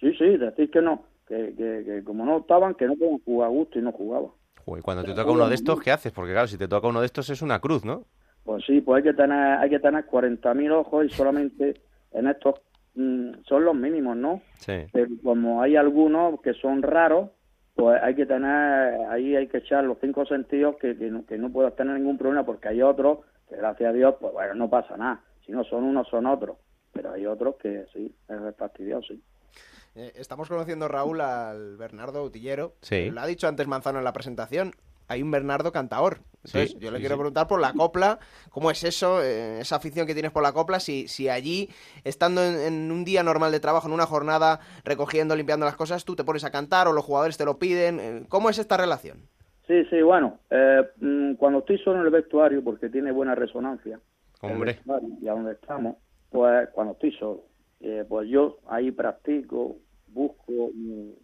[0.00, 3.48] Sí, sí, decir que no, que, que, que como no estaban, que no podían jugar
[3.48, 4.30] a gusto y no jugaban.
[4.66, 6.10] Joder, cuando te toca uno de estos, ¿qué haces?
[6.10, 8.04] Porque claro, si te toca uno de estos es una cruz, ¿no?
[8.42, 12.56] Pues sí, pues hay que tener, hay que tener 40.000 ojos y solamente en estos
[12.96, 14.42] mm, son los mínimos, ¿no?
[14.58, 14.72] Sí.
[14.92, 17.30] Pero como hay algunos que son raros,
[17.76, 21.38] pues hay que tener, ahí hay que echar los cinco sentidos que, que, no, que
[21.38, 24.68] no puedas tener ningún problema porque hay otros que gracias a Dios, pues bueno, no
[24.68, 25.20] pasa nada.
[25.44, 26.56] Si no son unos, son otros.
[26.92, 29.22] Pero hay otros que sí, es fastidioso, sí.
[29.96, 32.74] Eh, estamos conociendo, Raúl, al Bernardo Utillero.
[32.82, 33.10] Sí.
[33.10, 34.72] Lo ha dicho antes Manzano en la presentación.
[35.08, 36.18] Hay un Bernardo cantaor.
[36.44, 37.18] Entonces, Sí, yo le sí, quiero sí.
[37.20, 38.18] preguntar por la copla.
[38.50, 39.22] ¿Cómo es eso?
[39.22, 40.80] eh, esa afición que tienes por la copla.
[40.80, 41.70] Si, si allí,
[42.04, 46.04] estando en, en un día normal de trabajo, en una jornada, recogiendo, limpiando las cosas,
[46.04, 48.00] tú te pones a cantar o los jugadores te lo piden.
[48.00, 49.28] eh, ¿Cómo es esta relación?
[49.66, 53.98] Sí, sí, bueno, eh, mm, cuando estoy solo en el vestuario, porque tiene buena resonancia,
[54.42, 54.74] el Hombre.
[54.74, 55.96] vestuario y a donde estamos,
[56.30, 57.44] pues cuando estoy solo,
[57.80, 59.76] eh, pues yo ahí practico,
[60.16, 61.14] busco mi,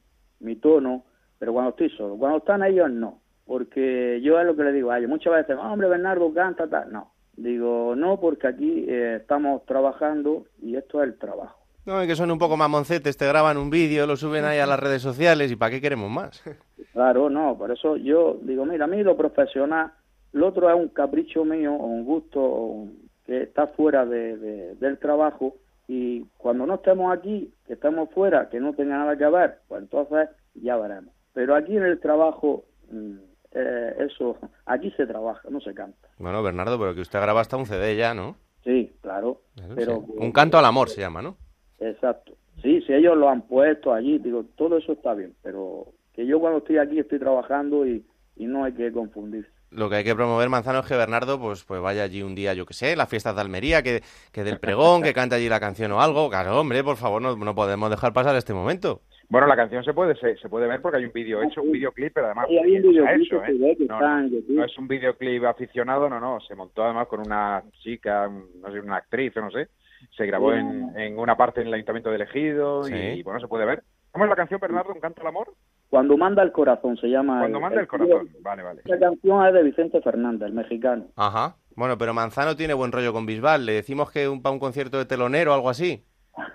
[0.40, 1.04] mi tono,
[1.38, 4.90] pero cuando estoy solo, cuando están ellos no, porque yo es lo que le digo
[4.90, 9.16] a ellos, muchas veces, "Ah, hombre, Bernardo canta, tal, no, digo, no, porque aquí eh,
[9.20, 11.58] estamos trabajando y esto es el trabajo.
[11.84, 14.66] No, y que son un poco mamoncetes, te graban un vídeo, lo suben ahí a
[14.66, 16.42] las redes sociales y ¿para qué queremos más?
[16.92, 19.92] Claro, no, por eso yo digo, mira, a mí lo profesional,
[20.32, 22.88] lo otro es un capricho mío o un gusto o
[23.24, 25.54] que está fuera de, de- del trabajo
[25.94, 29.82] y cuando no estemos aquí, que estemos fuera, que no tenga nada que ver, pues
[29.82, 31.12] entonces ya veremos.
[31.34, 33.16] Pero aquí en el trabajo, mm,
[33.50, 36.08] eh, eso, aquí se trabaja, no se canta.
[36.16, 38.36] Bueno, Bernardo, pero que usted graba hasta un CD ya, ¿no?
[38.64, 39.42] Sí, claro,
[39.74, 40.12] pero sí.
[40.16, 41.36] Un canto al amor se llama, ¿no?
[41.78, 42.32] Exacto.
[42.62, 46.40] Sí, si ellos lo han puesto allí, digo, todo eso está bien, pero que yo
[46.40, 48.02] cuando estoy aquí estoy trabajando y,
[48.36, 49.51] y no hay que confundirse.
[49.74, 52.52] Lo que hay que promover, Manzano, es que Bernardo pues, pues vaya allí un día,
[52.54, 55.60] yo que sé, las fiestas de Almería, que, que del pregón, que cante allí la
[55.60, 56.28] canción o algo.
[56.28, 59.00] Claro, hombre, por favor, no, no podemos dejar pasar este momento.
[59.28, 61.72] Bueno, la canción se puede se, se puede ver porque hay un vídeo hecho, un
[61.72, 63.76] videoclip, pero además Sí, hay un bien se ha videoclip hecho, ¿eh?
[63.88, 64.56] No, está no, en YouTube.
[64.56, 68.70] no es un videoclip aficionado, no, no, se montó además con una chica, un- no
[68.70, 69.68] sé, una actriz o no sé,
[70.14, 72.94] se grabó en, en una parte en el Ayuntamiento de Elegido Sí.
[72.94, 73.82] y, bueno, se puede ver.
[74.10, 74.92] ¿Cómo es la canción, Bernardo?
[74.92, 75.54] ¿Un canto al amor?
[75.92, 77.40] Cuando manda el corazón se llama.
[77.40, 78.26] Cuando manda el corazón.
[78.40, 78.80] Vale, vale.
[78.82, 81.04] Esta canción es de Vicente Fernández, el mexicano.
[81.16, 81.56] Ajá.
[81.76, 83.66] Bueno, pero Manzano tiene buen rollo con Bisbal.
[83.66, 86.02] Le decimos que un, para un concierto de telonero o algo así.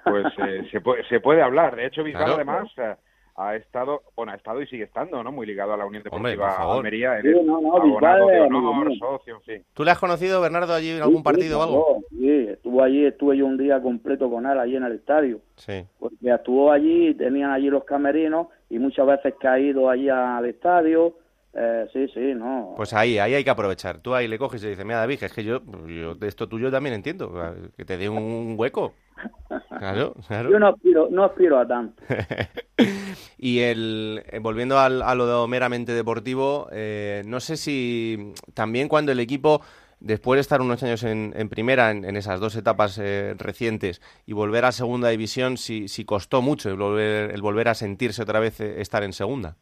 [0.06, 1.76] Pues eh, se, puede, se puede hablar.
[1.76, 2.36] De hecho, Bisbal Claro.
[2.38, 2.96] además eh,
[3.36, 5.32] ha estado, bueno, ha estado y sigue estando, ¿no?
[5.32, 6.78] Muy ligado a la Unión Hombre, Deportiva por favor.
[6.78, 7.22] Almería.
[7.22, 9.40] Sí, no, no, abonado de honor, socio.
[9.76, 12.00] ¿Tú le has conocido, Bernardo, allí en algún Sí, partido o algo?
[12.10, 15.42] Sí, estuvo allí, estuve yo un día completo con él allí en el estadio.
[15.58, 15.86] Sí.
[16.00, 20.46] Porque actuó allí, tenían allí los camerinos y muchas veces que ha ido allí al
[20.46, 21.16] estadio.
[21.54, 22.74] Eh, sí, sí, no.
[22.78, 24.00] Pues ahí, ahí hay que aprovechar.
[24.00, 26.48] Tú ahí le coges y le dices, mira, David, es que yo, yo de esto
[26.48, 27.34] tuyo también entiendo.
[27.76, 28.94] Que te dé un hueco.
[29.80, 30.52] Claro, claro.
[30.52, 32.04] Yo no aspiro, no aspiro a tanto.
[33.38, 39.12] y el eh, volviendo al- a lo meramente deportivo, eh, no sé si también cuando
[39.12, 39.62] el equipo,
[40.00, 44.02] después de estar unos años en, en primera, en, en esas dos etapas eh, recientes,
[44.26, 48.22] y volver a segunda división, si, si costó mucho el volver, el volver a sentirse
[48.22, 49.56] otra vez eh, estar en segunda.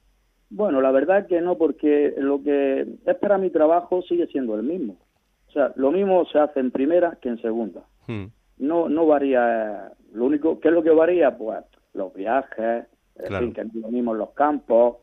[0.49, 4.63] Bueno, la verdad que no, porque lo que es para mi trabajo sigue siendo el
[4.63, 4.97] mismo.
[5.47, 7.81] O sea, lo mismo se hace en primera que en segunda.
[8.07, 8.25] Hmm.
[8.57, 9.91] No, no varía.
[10.13, 11.35] Lo único, ¿qué es lo que varía?
[11.37, 11.59] Pues
[11.93, 12.85] los viajes,
[13.17, 13.45] en Claro.
[13.45, 14.97] fin, que no es lo mismo en los campos,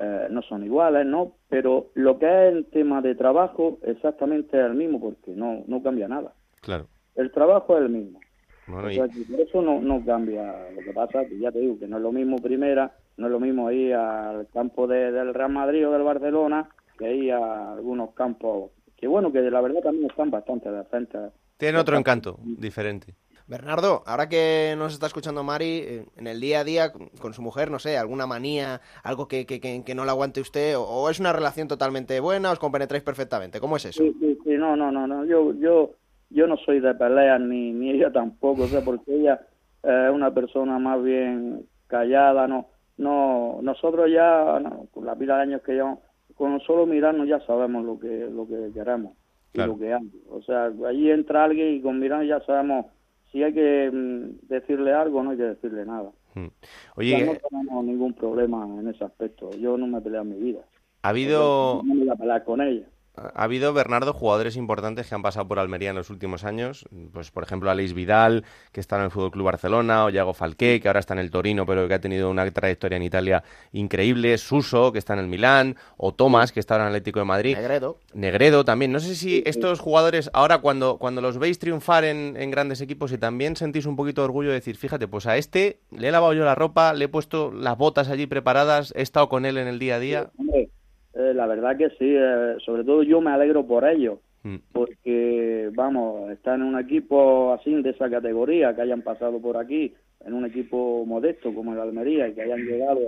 [0.00, 1.32] eh, no son iguales, ¿no?
[1.48, 5.82] Pero lo que es en tema de trabajo, exactamente es el mismo, porque no, no
[5.82, 6.32] cambia nada.
[6.60, 6.86] Claro.
[7.14, 8.20] El trabajo es el mismo.
[8.66, 9.06] Bueno, O sea,
[9.38, 10.70] eso no, no cambia.
[10.72, 13.32] Lo que pasa que ya te digo que no es lo mismo primera, no es
[13.32, 16.68] lo mismo ir al campo de- del Real Madrid o del Barcelona
[16.98, 21.32] que ir a algunos campos que, bueno, que la verdad también están bastante decentes.
[21.56, 23.14] tiene otro encanto diferente.
[23.48, 27.40] Bernardo, ahora que nos está escuchando Mari, eh, en el día a día con- su
[27.40, 30.82] mujer, no sé, alguna manía, algo que, que, que- que no le aguante usted, o,
[30.82, 34.02] o es una relación totalmente buena, os compenetráis perfectamente, ¿cómo es eso?
[34.02, 35.24] Sí, sí, sí, no, no, no, no.
[35.24, 35.92] Yo, yo,
[36.28, 39.40] yo no soy de peleas ni, ni ella tampoco, o sea, porque ella
[39.82, 42.68] es una persona más bien callada, no,
[42.98, 46.00] no, nosotros ya, no, con la pila de años que llevamos,
[46.34, 49.16] con solo mirarnos ya sabemos lo que, lo que queremos
[49.54, 50.10] y lo que hay.
[50.30, 52.86] O sea, allí entra alguien y con mirarnos ya sabemos
[53.30, 56.10] si hay que mm, decirle algo no hay que decirle nada.
[56.34, 56.48] Hmm.
[56.96, 59.50] Oye, no tenemos ningún problema en ese aspecto.
[59.58, 60.60] Yo no me peleo en mi vida.
[61.02, 62.86] ha habido No me voy a pelear con ella.
[63.34, 66.86] Ha habido, Bernardo, jugadores importantes que han pasado por Almería en los últimos años.
[67.12, 70.80] Pues, por ejemplo, Aleix Vidal, que está en el Fútbol Club Barcelona, o Iago Falqué,
[70.80, 73.42] que ahora está en el Torino, pero que ha tenido una trayectoria en Italia
[73.72, 74.38] increíble.
[74.38, 77.56] Suso, que está en el Milán, o Tomás, que está en el Atlético de Madrid.
[77.56, 77.98] Negredo.
[78.14, 78.92] Negredo también.
[78.92, 83.12] No sé si estos jugadores, ahora cuando, cuando los veis triunfar en, en grandes equipos,
[83.12, 86.10] y también sentís un poquito de orgullo de decir, fíjate, pues a este le he
[86.10, 89.58] lavado yo la ropa, le he puesto las botas allí preparadas, he estado con él
[89.58, 90.30] en el día a día.
[90.38, 90.70] Hombre,
[91.18, 94.56] eh, la verdad que sí, eh, sobre todo yo me alegro por ellos, Mm.
[94.72, 99.92] porque, vamos, estar en un equipo así de esa categoría, que hayan pasado por aquí,
[100.24, 103.00] en un equipo modesto como el Almería y que hayan llegado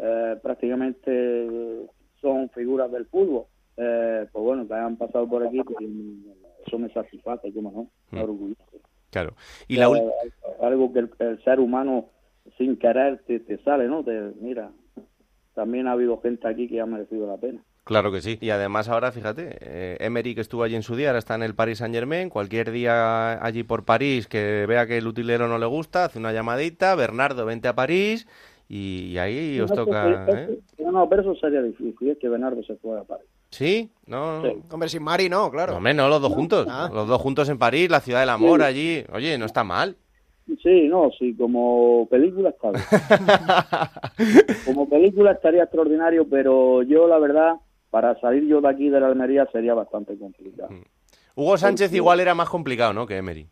[0.00, 1.86] eh, prácticamente
[2.20, 3.44] son figuras del fútbol,
[3.76, 5.76] eh, pues bueno, que hayan pasado por aquí, pues,
[6.66, 8.22] eso me satisface, como no, me Mm.
[8.24, 8.62] orgulloso.
[9.10, 9.32] Claro.
[9.68, 10.12] Y la Eh,
[10.60, 12.10] algo que el, el ser humano
[12.56, 14.04] sin querer te, te sale, ¿no?
[14.04, 14.70] Te, mira,
[15.58, 17.60] también ha habido gente aquí que ha merecido la pena.
[17.82, 18.38] Claro que sí.
[18.40, 21.42] Y además ahora, fíjate, eh, Emery que estuvo allí en su día, ahora está en
[21.42, 22.28] el Paris Saint Germain.
[22.30, 26.32] Cualquier día allí por París que vea que el utilero no le gusta, hace una
[26.32, 26.94] llamadita.
[26.94, 28.28] Bernardo, vente a París.
[28.68, 30.26] Y, y ahí os No, toca.
[30.28, 30.60] ¿eh?
[30.78, 33.24] eso- no, pero eso sería difícil, es que Bernardo se pueda parar.
[33.50, 33.90] ¿Sí?
[34.06, 34.42] No.
[34.42, 34.52] Sí.
[34.70, 35.72] Hombre, sin Mari no, claro.
[35.72, 36.66] No, hombre, no, los dos juntos.
[36.70, 36.90] Ah.
[36.92, 38.66] Los dos juntos en París, la ciudad del amor Sí.
[38.66, 39.04] allí.
[39.12, 39.96] Oye, no está mal.
[40.62, 42.84] Sí, no, sí, como película está bien.
[44.66, 47.54] como película estaría extraordinario, pero yo la verdad,
[47.90, 50.70] para salir yo de aquí de la Almería sería bastante complicado.
[51.34, 53.06] Hugo Sánchez igual era más complicado, ¿no?
[53.06, 53.46] Que Emery.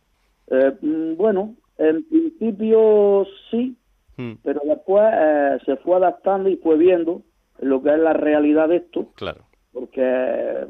[0.49, 3.77] Eh, mm, bueno, en principio sí,
[4.17, 7.21] Mm, pero después eh, se fue adaptando y fue viendo
[7.59, 9.45] lo que es la realidad de esto, claro.
[9.71, 10.01] porque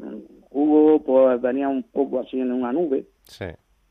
[0.00, 0.16] mm,
[0.50, 3.46] Hugo pues venía un poco así en una nube, Sí.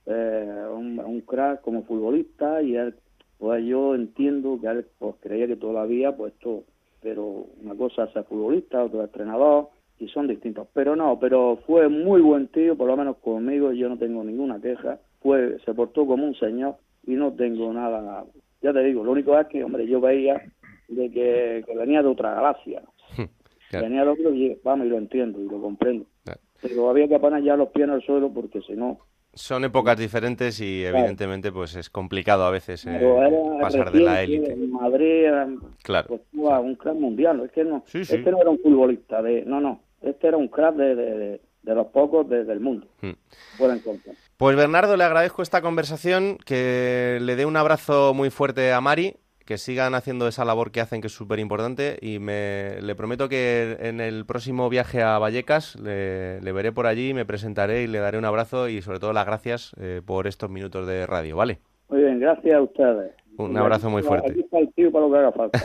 [0.08, 2.96] Eh, un, un crack como futbolista y él,
[3.38, 6.64] pues yo entiendo que él pues creía que todavía pues esto,
[7.02, 9.68] pero una cosa es ser futbolista, otro es entrenador
[10.00, 13.90] y son distintos, pero no, pero fue muy buen tío, por lo menos conmigo yo
[13.90, 18.26] no tengo ninguna queja, fue se portó como un señor y no tengo nada,
[18.62, 20.42] ya te digo, lo único es que hombre yo veía
[20.88, 22.82] de que, que venía de otra galaxia,
[23.70, 23.86] Claro.
[23.86, 26.40] venía de otro y vamos y lo entiendo y lo comprendo, Claro.
[26.62, 29.00] pero había que poner ya los pies en el suelo porque si no
[29.38, 33.30] Son épocas diferentes y evidentemente pues es complicado a veces eh, era
[33.62, 34.52] pasar de la élite.
[34.54, 35.48] en Madrid era
[35.84, 36.08] Claro.
[36.08, 37.42] pues, un crack mundial.
[37.46, 38.16] Es que no, Sí, sí.
[38.16, 41.42] este no era un futbolista de, no, no, este era un crack de, de, de-
[41.64, 42.88] de los pocos de- del mundo.
[43.02, 43.12] Mm.
[43.58, 44.14] Pueden contar.
[44.38, 49.16] Pues Bernardo, le agradezco esta conversación, que le dé un abrazo muy fuerte a Mari,
[49.48, 53.30] que sigan haciendo esa labor que hacen, que es súper importante, y me, le prometo
[53.30, 57.88] que en el próximo viaje a Vallecas le, le veré por allí, me presentaré y
[57.88, 61.38] le daré un abrazo y sobre todo las gracias eh, por estos minutos de radio,
[61.38, 61.60] ¿vale?
[61.90, 63.12] Muy bien, gracias a ustedes.
[63.38, 64.32] Un abrazo muy fuerte.
[64.32, 65.60] Aquí está el tío para lo que haga falta.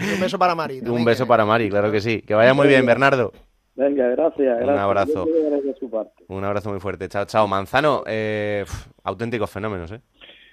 [0.00, 0.80] Y un beso para Mari.
[0.80, 2.22] también, Un beso para Mari, claro que sí.
[2.22, 3.32] Que vaya muy bien, Bernardo.
[3.76, 4.60] Venga, gracias.
[4.60, 5.24] Un abrazo.
[5.24, 6.24] De su parte.
[6.26, 7.08] Un abrazo muy fuerte.
[7.08, 7.46] Chao, chao.
[7.46, 8.64] Manzano, eh,
[9.04, 10.00] auténticos fenómenos, ¿eh?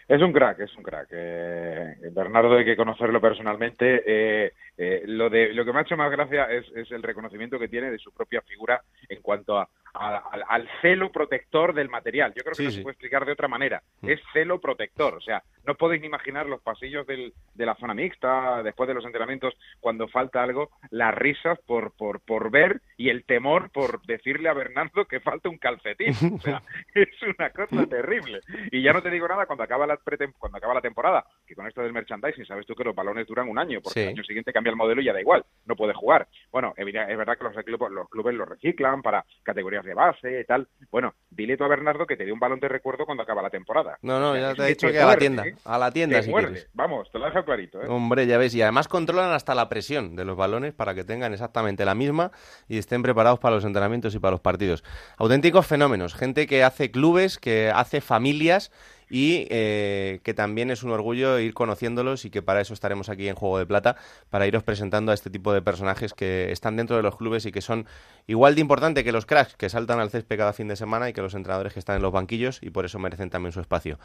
[0.08, 1.08] Es un crack, es un crack.
[1.12, 4.04] Eh, Bernardo hay que conocerlo personalmente.
[4.06, 7.58] Eh, eh, lo de lo que me ha hecho más gracia es, es el reconocimiento
[7.58, 9.68] que tiene de su propia figura en cuanto a,
[10.00, 12.34] al, al celo protector del material.
[12.36, 12.78] Yo creo que Sí, no sí.
[12.78, 13.82] se puede explicar de otra manera.
[14.02, 14.10] Mm.
[14.10, 15.16] Es celo protector.
[15.16, 18.94] O sea, no podéis ni imaginar los pasillos del- de la zona mixta, después de
[18.94, 24.02] los entrenamientos, cuando falta algo, las risas por, por, por ver y el temor por
[24.06, 26.14] decirle a Bernardo que falta un calcetín.
[26.36, 26.62] O sea,
[26.94, 28.42] es una cosa terrible.
[28.72, 31.56] Y ya no te digo nada cuando acaba la pretem- cuando acaba la temporada, que
[31.56, 34.04] con esto del merchandising sabes tú que los balones duran un año, porque Sí.
[34.06, 36.28] el año siguiente cambia el modelo y ya da igual, no puede jugar.
[36.52, 36.86] Bueno, es
[37.18, 40.68] verdad que los, clubes, los clubes lo reciclan para categorías de base y tal.
[40.92, 43.50] Bueno, dile tú a Bernardo que te dé un balón de recuerdo cuando acaba la
[43.50, 43.98] temporada.
[44.02, 45.46] No, no, ya te he dicho te que a la tienda.
[45.48, 45.56] ¿eh?
[45.66, 46.48] A la tienda, Te si muerde.
[46.52, 46.70] quieres.
[46.74, 47.86] Vamos, te lo dejo clarito, ¿eh?
[47.88, 51.34] Hombre, ya ves, y además controlan hasta la presión de los balones para que tengan
[51.34, 52.32] exactamente la misma
[52.68, 54.84] y estén preparados para los entrenamientos y para los partidos.
[55.18, 58.72] Auténticos fenómenos, gente que hace clubes, que hace familias
[59.10, 63.28] y eh, que también es un orgullo ir conociéndolos y que para eso estaremos aquí
[63.28, 63.96] en Juego de Plata,
[64.30, 67.52] para iros presentando a este tipo de personajes que están dentro de los clubes y
[67.52, 67.88] que son
[68.28, 71.14] igual de importante que los cracks que saltan al césped cada fin de semana y
[71.14, 74.00] que los entrenadores que están en los banquillos y por eso merecen también su espacio.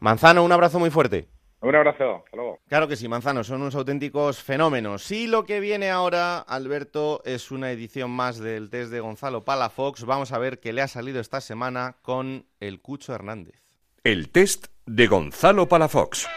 [0.00, 1.28] Manzano, un abrazo muy fuerte.
[1.62, 2.60] Un abrazo, hasta luego.
[2.68, 5.10] Claro que sí, Manzano, son unos auténticos fenómenos.
[5.10, 10.04] Y lo que viene ahora, Alberto, es una edición más del test de Gonzalo Palafox.
[10.04, 13.65] Vamos a ver qué le ha salido esta semana con el Cucho Hernández.
[14.06, 16.28] El test de Gonzalo Palafox.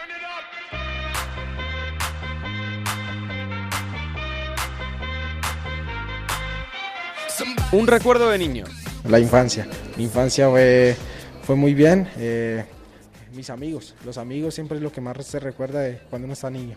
[7.70, 8.64] Un recuerdo de niño.
[9.08, 9.68] La infancia.
[9.96, 10.96] Mi infancia fue,
[11.44, 12.10] fue muy bien.
[12.16, 12.64] eh,
[13.34, 13.94] mis amigos.
[14.04, 16.76] Los amigos siempre es lo que más se recuerda de cuando uno está niño.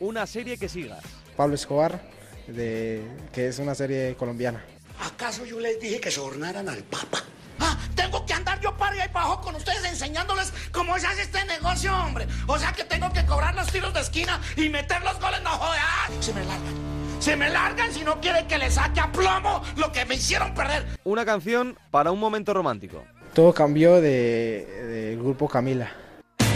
[0.00, 1.02] Una serie que sigas.
[1.36, 2.00] Pablo Escobar,
[2.46, 3.02] de,
[3.32, 4.64] que es una serie colombiana.
[5.04, 7.22] ¿Acaso yo les dije que sobornaran al Papa?
[7.60, 11.06] Ah, tengo que andar yo para allá y para abajo con ustedes enseñándoles cómo se
[11.06, 12.26] hace este negocio, hombre.
[12.46, 15.50] O sea que tengo que cobrar los tiros de esquina y meter los goles, no
[15.50, 15.80] joder.
[15.82, 16.88] Ah, Se me largan.
[17.20, 20.54] Se me largan si no quieren que les saque a plomo lo que me hicieron
[20.54, 20.86] perder.
[21.02, 23.02] Una canción para un momento romántico.
[23.34, 25.90] Todo cambió de- del grupo Camila.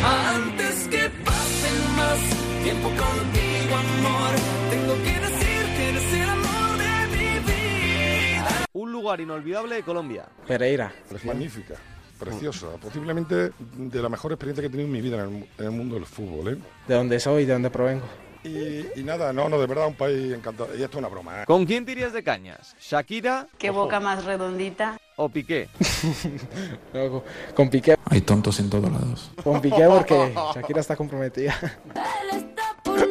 [0.05, 0.62] Antes
[0.93, 2.19] que pase más
[2.63, 4.33] tiempo contigo, amor,
[4.71, 8.67] tengo que decir que eres el amor de mi vida.
[8.73, 10.27] Un lugar inolvidable de Colombia.
[10.47, 10.93] Pereira.
[11.15, 11.75] Es magnífica,
[12.19, 15.47] preciosa, posiblemente de la mejor experiencia que he tenido en mi vida en el, mu-
[15.59, 16.55] en el mundo del fútbol.
[16.55, 16.59] ¿eh?
[16.87, 18.05] De donde soy, de donde provengo.
[18.45, 20.69] Y, y nada, no, no, de verdad un país encantado.
[20.77, 21.43] Y esto es una broma.
[21.43, 21.45] ¿eh?
[21.47, 22.75] ¿Con quién te irías de cañas?
[22.81, 24.99] ¿Shakira Qué boca más redondita.
[25.17, 25.69] O Piqué?
[26.93, 27.23] No,
[27.55, 27.97] con- Piqué.
[28.11, 29.31] Hay tontos en todos lados.
[29.43, 31.55] Con Piqué porque Shakira está comprometida.
[32.85, 33.09] Por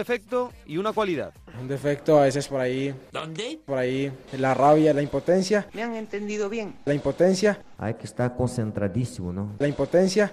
[0.00, 1.32] defecto y una cualidad.
[1.60, 2.94] Un defecto a veces por ahí.
[3.12, 3.58] ¿Dónde?
[3.66, 5.66] Por ahí la rabia, la impotencia.
[5.74, 6.74] ¿Me han entendido bien?
[6.86, 7.60] La impotencia.
[7.78, 9.56] Hay que estar concentradísimo, ¿no?
[9.58, 10.32] La impotencia.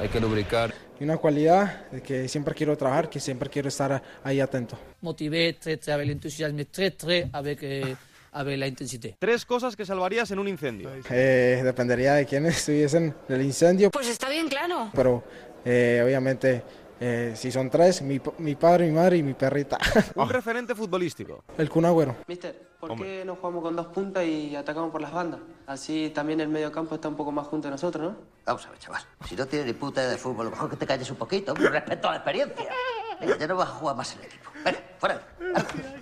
[0.00, 0.72] Hay que lubricar.
[1.00, 4.78] Y una cualidad de que siempre quiero trabajar, que siempre quiero estar ahí atento.
[5.00, 7.94] motivé très très avec l'enthousiasme, très très avec, euh,
[8.32, 9.16] avec la intensité.
[9.18, 10.90] Tres cosas que salvarías en un incendio.
[11.10, 13.90] Eh, dependería de quién estuviesen en el incendio.
[13.90, 14.90] Pues está bien claro.
[14.94, 15.22] Pero
[15.64, 16.62] eh, obviamente,
[17.00, 19.78] eh, si son tres, mi, mi padre, mi madre y mi perrita.
[20.16, 21.44] Un referente futbolístico.
[21.56, 22.16] El Kun Agüero.
[22.26, 25.40] Mister, ¿por qué no jugamos con dos puntas y atacamos por las bandas?
[25.66, 28.16] Así también el medio campo está un poco más junto a nosotros, ¿no?
[28.44, 29.02] Vamos a ver, chaval.
[29.28, 31.52] Si no tienes ni puta de fútbol, lo mejor que te calles un poquito.
[31.52, 32.66] hombre, Respeto a la experiencia.
[33.20, 34.50] Venga, ya no vas a jugar más en el equipo.
[34.64, 35.20] Venga, fuera.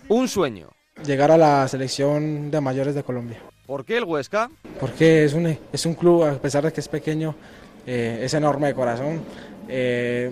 [0.09, 0.71] Un sueño.
[1.05, 3.39] Llegar a la selección de mayores de Colombia.
[3.67, 4.51] ¿Por qué el Huesca?
[4.81, 7.35] Porque es un, es un club, a pesar de que es pequeño,
[7.87, 9.23] eh, es enorme de corazón.
[9.69, 10.31] Eh,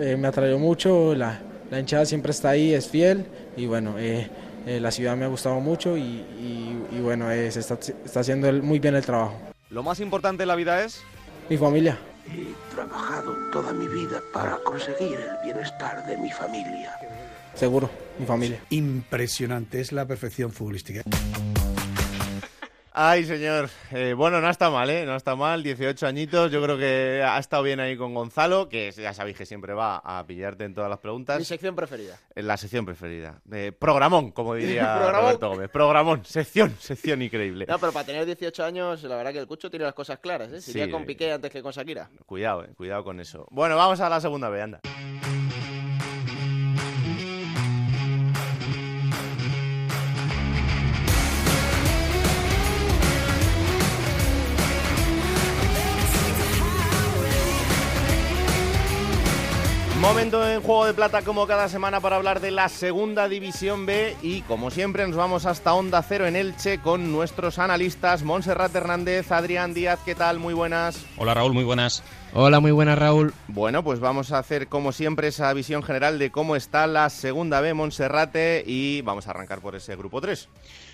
[0.00, 1.40] eh, me atrayó mucho, la,
[1.70, 3.26] la hinchada siempre está ahí, es fiel
[3.56, 4.28] y bueno, eh,
[4.66, 8.20] eh, la ciudad me ha gustado mucho y, y- y bueno, eh, se está, está
[8.20, 9.34] haciendo el- muy bien el trabajo.
[9.70, 11.00] Lo más importante en la vida es...
[11.48, 11.98] Mi familia.
[12.28, 16.92] He trabajado toda mi vida para conseguir el bienestar de mi familia.
[17.54, 18.60] Seguro, mi familia.
[18.70, 21.02] Impresionante, es la perfección futbolística.
[22.94, 23.70] Ay, señor.
[23.90, 25.06] Eh, bueno, no está mal, ¿eh?
[25.06, 25.62] No está mal.
[25.62, 26.52] 18 añitos.
[26.52, 29.96] Yo creo que ha estado bien ahí con Gonzalo, que ya sabéis que siempre va
[30.04, 31.38] a pillarte en todas las preguntas.
[31.38, 32.18] Mi sección preferida.
[32.34, 33.40] En la sección preferida.
[33.50, 35.22] Eh, programón, como diría Programón.
[35.22, 35.70] Roberto Gómez.
[35.70, 36.24] Programón.
[36.26, 37.64] Sección, sección increíble.
[37.66, 40.52] No, pero para tener 18 años, la verdad que el Cucho tiene las cosas claras,
[40.52, 40.60] ¿eh?
[40.60, 40.90] Se iría Sí.
[40.90, 42.10] con Piqué antes que con Shakira.
[42.26, 43.46] Cuidado, eh, cuidado con eso.
[43.50, 44.80] Bueno, vamos a la segunda vez, anda.
[60.02, 64.16] Momento en Juego de Plata como cada semana para hablar de la Segunda División B
[64.20, 69.30] y como siempre nos vamos hasta Onda Cero en Elche con nuestros analistas Montserrat Hernández,
[69.30, 70.40] Adrián Díaz, ¿qué tal?
[70.40, 71.06] Muy buenas.
[71.16, 72.02] Hola Raúl, muy buenas.
[72.34, 73.32] Hola, muy buenas Raúl.
[73.46, 77.60] Bueno, pues vamos a hacer como siempre esa visión general de cómo está la Segunda
[77.60, 80.48] B Monserrate y vamos a arrancar por ese grupo 3.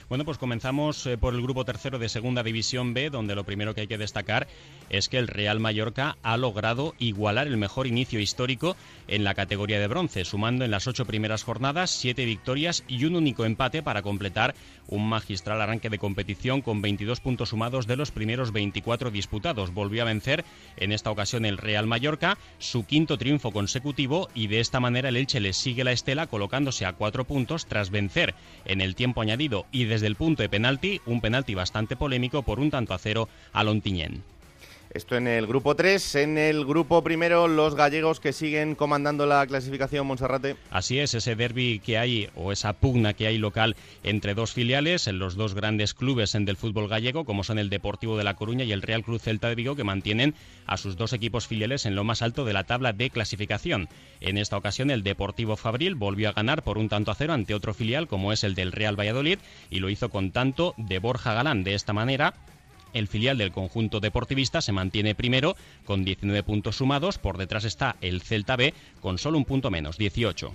[0.09, 3.75] Bueno, pues comenzamos eh, por el grupo tercero de Segunda División B, donde lo primero
[3.75, 4.49] que hay que destacar
[4.89, 8.75] es que el Real Mallorca ha logrado igualar el mejor inicio histórico
[9.07, 13.17] en la categoría de bronce, sumando en las ocho primeras jornadas siete victorias y un
[13.17, 14.55] único empate para completar
[14.87, 19.75] un magistral arranque de competición con 22 puntos sumados de los primeros 24 disputados.
[19.75, 20.47] Volvió a vencer
[20.79, 25.19] en esta ocasión el Real Mallorca, su quinto triunfo consecutivo y de esta manera el
[25.19, 28.35] Elche le sigue la estela colocándose a cuatro puntos tras vencer
[28.65, 32.61] en el tiempo añadido y desde el punto de penalti, un penalti bastante polémico por
[32.61, 34.23] un tanto a cero a Lontiñén.
[34.91, 36.15] Esto en el grupo 3.
[36.15, 40.57] En el grupo primero, los gallegos que siguen comandando la clasificación Monserrate.
[40.71, 45.07] Así es, ese derby que hay o esa pugna que hay local entre dos filiales,
[45.07, 48.65] en los dos grandes clubes del fútbol gallego, como son el Deportivo de La Coruña
[48.65, 50.35] y el Real Cruz Celta de Vigo, que mantienen
[50.67, 53.89] a sus dos equipos filiales en lo más alto de la tabla de clasificación.
[54.21, 57.55] En esta ocasión, el Deportivo Fabril volvió a ganar por un tanto a cero ante
[57.55, 59.39] otro filial, como es el del Real Valladolid,
[59.71, 61.63] y lo hizo con tanto de Borja Galán.
[61.63, 62.35] De esta manera,
[62.93, 67.19] el filial del conjunto deportivista se mantiene primero con 19 puntos sumados.
[67.19, 70.53] Por detrás está el Celta B con solo un punto menos, 18.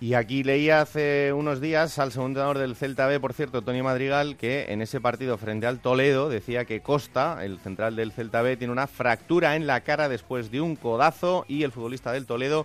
[0.00, 3.82] Y aquí leía hace unos días al segundo entrenador del Celta B, por cierto, Tony
[3.82, 8.40] Madrigal, que en ese partido frente al Toledo decía que Costa, el central del Celta
[8.42, 12.26] B, tiene una fractura en la cara después de un codazo y el futbolista del
[12.26, 12.64] Toledo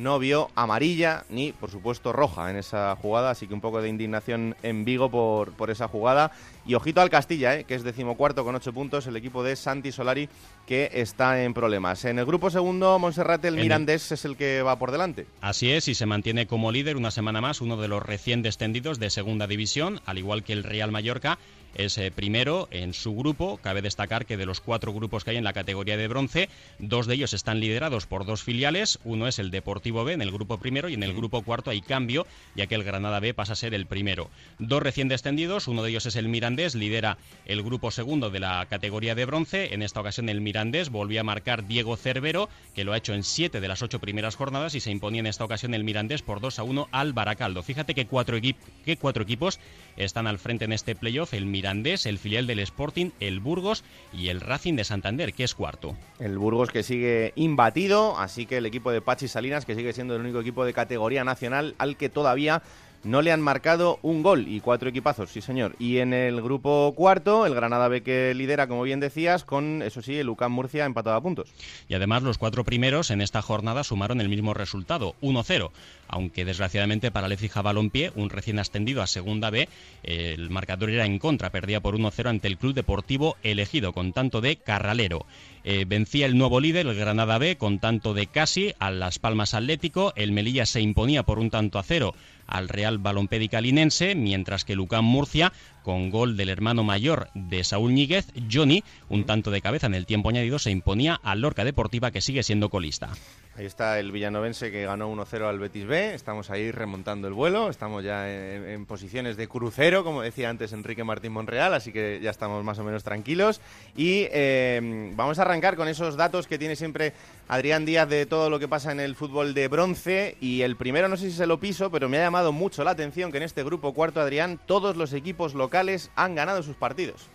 [0.00, 3.88] no vio amarilla ni, por supuesto, roja en esa jugada, así que un poco de
[3.88, 6.32] indignación en Vigo por, por esa jugada.
[6.66, 7.64] Y ojito al Castilla, ¿eh?
[7.64, 10.28] que es decimocuarto con ocho puntos, el equipo de Santi Solari,
[10.66, 12.04] que está en problemas.
[12.04, 15.26] En el grupo segundo, Monserrate, el En el- Mirandés es el que va por delante.
[15.40, 18.98] Así es, y se mantiene como líder una semana más uno de los recién descendidos
[18.98, 21.38] de Segunda División, al igual que el Real Mallorca,
[21.74, 23.58] es eh, primero en su grupo.
[23.58, 26.48] Cabe destacar que de los cuatro grupos que hay en la categoría de bronce,
[26.78, 28.98] dos de ellos están liderados por dos filiales.
[29.04, 31.80] Uno es el Deportivo B en el grupo primero y en el grupo cuarto hay
[31.80, 34.30] cambio, ya que el Granada B pasa a ser el primero.
[34.58, 38.66] Dos recién descendidos, uno de ellos es el Mirandés, lidera el grupo segundo de la
[38.66, 39.74] categoría de bronce.
[39.74, 43.22] En esta ocasión el Mirandés volvió a marcar Diego Cervero, que lo ha hecho en
[43.22, 46.40] siete de las ocho primeras jornadas y se imponía en esta ocasión el Mirandés por
[46.40, 47.62] 2 a 1 al Baracaldo.
[47.62, 49.60] Fíjate que cuatro, que cuatro equipos
[49.96, 54.28] están al frente en este playoff, el Mirandés, el filial del Sporting, el Burgos y
[54.28, 55.96] el Racing de Santander, que es cuarto.
[56.18, 60.14] El Burgos que sigue imbatido, así que el equipo de Pachi Salinas, que sigue siendo
[60.14, 62.62] el único equipo de categoría nacional al que todavía
[63.02, 65.74] no le han marcado un gol y cuatro equipazos, sí señor.
[65.78, 70.02] Y en el grupo cuarto, el Granada B que lidera, como bien decías, con, eso
[70.02, 71.52] sí, el UCAM Murcia empatado a puntos.
[71.88, 75.70] Y además los cuatro primeros en esta jornada sumaron el mismo resultado, 1-0.
[76.12, 79.68] Aunque desgraciadamente para Lecija Balompié, un recién ascendido a Segunda B,
[80.02, 84.40] el marcador era en contra, perdía por 1-0 ante el Club Deportivo Elegido, con tanto
[84.40, 85.24] de Carralero.
[85.62, 89.54] Eh, vencía el nuevo líder, el Granada B, con tanto de Casi, a Las Palmas
[89.54, 90.12] Atlético.
[90.16, 92.14] El Melilla se imponía por un tanto a cero
[92.46, 95.52] al Real Balompédica Linense, mientras que Lucán Murcia,
[95.84, 100.06] con gol del hermano mayor de Saúl Ñíguez, Johnny, un tanto de cabeza en el
[100.06, 103.10] tiempo añadido, se imponía al Lorca Deportiva, que sigue siendo colista.
[103.56, 106.14] Ahí está el villanovense que ganó 1-0 al Betis B.
[106.14, 107.68] Estamos ahí remontando el vuelo.
[107.68, 112.30] Estamos ya en, posiciones de crucero, como decía antes Enrique Martín Monreal, así que ya
[112.30, 113.60] estamos más o menos tranquilos.
[113.96, 117.12] Y eh, vamos a arrancar con esos datos que tiene siempre
[117.48, 120.36] Adrián Díaz de todo lo que pasa en el fútbol de bronce.
[120.40, 122.92] Y el primero, no sé si se lo piso, pero me ha llamado mucho la
[122.92, 127.28] atención que en este grupo cuarto, Adrián, todos los equipos locales han ganado sus partidos.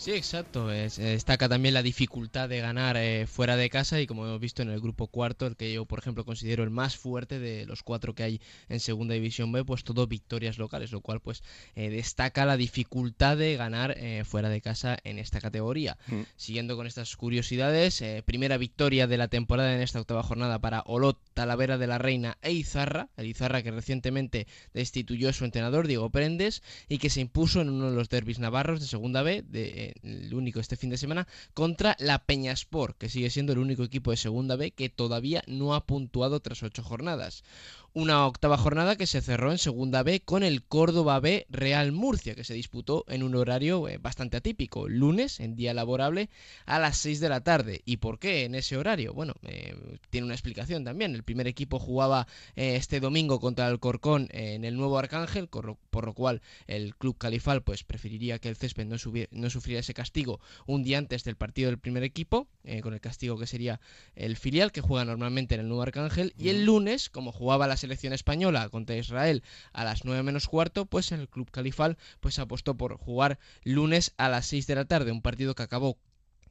[0.00, 0.72] Sí, exacto.
[0.72, 4.40] Es- eh, destaca también la dificultad de ganar eh, fuera de casa y como hemos
[4.40, 7.66] visto en el grupo cuarto, el que yo por ejemplo considero el más fuerte de
[7.66, 8.40] los cuatro que hay
[8.70, 11.42] en Segunda División B, pues todo victorias locales, lo cual pues
[11.74, 15.98] eh, destaca la dificultad de ganar eh, fuera de casa en esta categoría.
[16.06, 16.20] Mm.
[16.34, 20.80] Siguiendo con estas curiosidades, eh, primera victoria de la temporada en esta octava jornada para
[20.86, 25.86] Olot, Talavera de la Reina e Izarra, el Izarra que recientemente destituyó a su entrenador
[25.86, 29.42] Diego Prendes y que se impuso en uno de los derbis navarros de Segunda B,
[29.42, 33.82] de, el único este fin de semana, contra la Peñaspor, que sigue siendo el único
[33.82, 37.44] equipo de Segunda B que todavía no ha puntuado tras ocho jornadas.
[37.92, 42.36] Una octava jornada que se cerró en Segunda B con el Córdoba B Real Murcia,
[42.36, 46.30] que se disputó en un horario eh, bastante atípico, lunes, en día laborable,
[46.66, 47.82] a las 6 de la tarde.
[47.84, 49.12] ¿Y por qué en ese horario?
[49.12, 49.74] Bueno, eh,
[50.08, 51.16] tiene una explicación también.
[51.16, 55.48] El primer equipo jugaba eh, este domingo contra el Corcón eh, en el Nuevo Arcángel,
[55.48, 58.98] por lo, por lo cual el club califal pues preferiría que el césped no,
[59.32, 62.46] no sufriera ese castigo un día antes del partido del primer equipo,
[62.82, 63.80] con el castigo que sería
[64.14, 66.34] el filial que juega normalmente en el Nuevo Arcángel.
[66.38, 70.86] Y el lunes, como jugaba la selección española contra Israel a las 9 menos cuarto,
[70.86, 75.12] pues el club califal pues apostó por jugar lunes a las 6 de la tarde,
[75.12, 75.98] un partido que acabó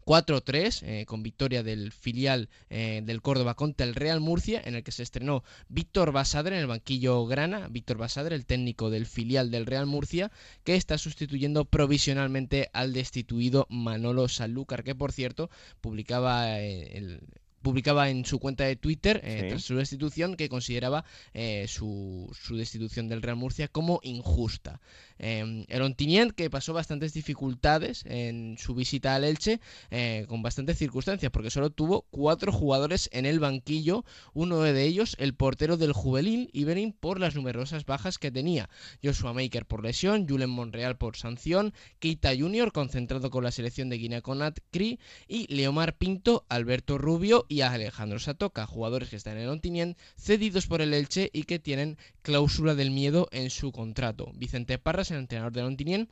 [0.09, 4.84] 4-3, eh, con victoria del filial eh, del Córdoba contra el Real Murcia, en el
[4.84, 7.67] que se estrenó Víctor Basadre en el banquillo Grana.
[7.69, 10.32] Víctor Basadre, el técnico del filial del Real Murcia,
[10.63, 17.21] que está sustituyendo provisionalmente al destituido Manolo Sanlúcar, que por cierto publicaba eh, el
[17.62, 19.47] publicaba en su cuenta de Twitter eh, Sí.
[19.49, 24.80] tras su destitución que consideraba eh, su, su destitución del Real Murcia como injusta.
[25.20, 29.59] Eh, el Ontinyent que pasó bastantes dificultades en su visita al Elche
[29.91, 35.15] eh, con bastantes circunstancias porque solo tuvo cuatro jugadores en el banquillo, uno de ellos
[35.20, 38.70] el portero del juvenil Iberin por las numerosas bajas que tenía.
[39.03, 43.97] Joshua Maker por lesión, Julen Monreal por sanción, Keita Junior concentrado con la selección de
[43.97, 49.97] Guinea-Conakry y Leomar Pinto, Alberto Rubio y Alejandro Satoca, jugadores que están en el Ontinyent,
[50.15, 51.97] cedidos por el Elche y que tienen
[52.30, 54.32] cláusula del miedo en su contrato.
[54.36, 56.11] Vicente Parras, el entrenador del Ontinyent,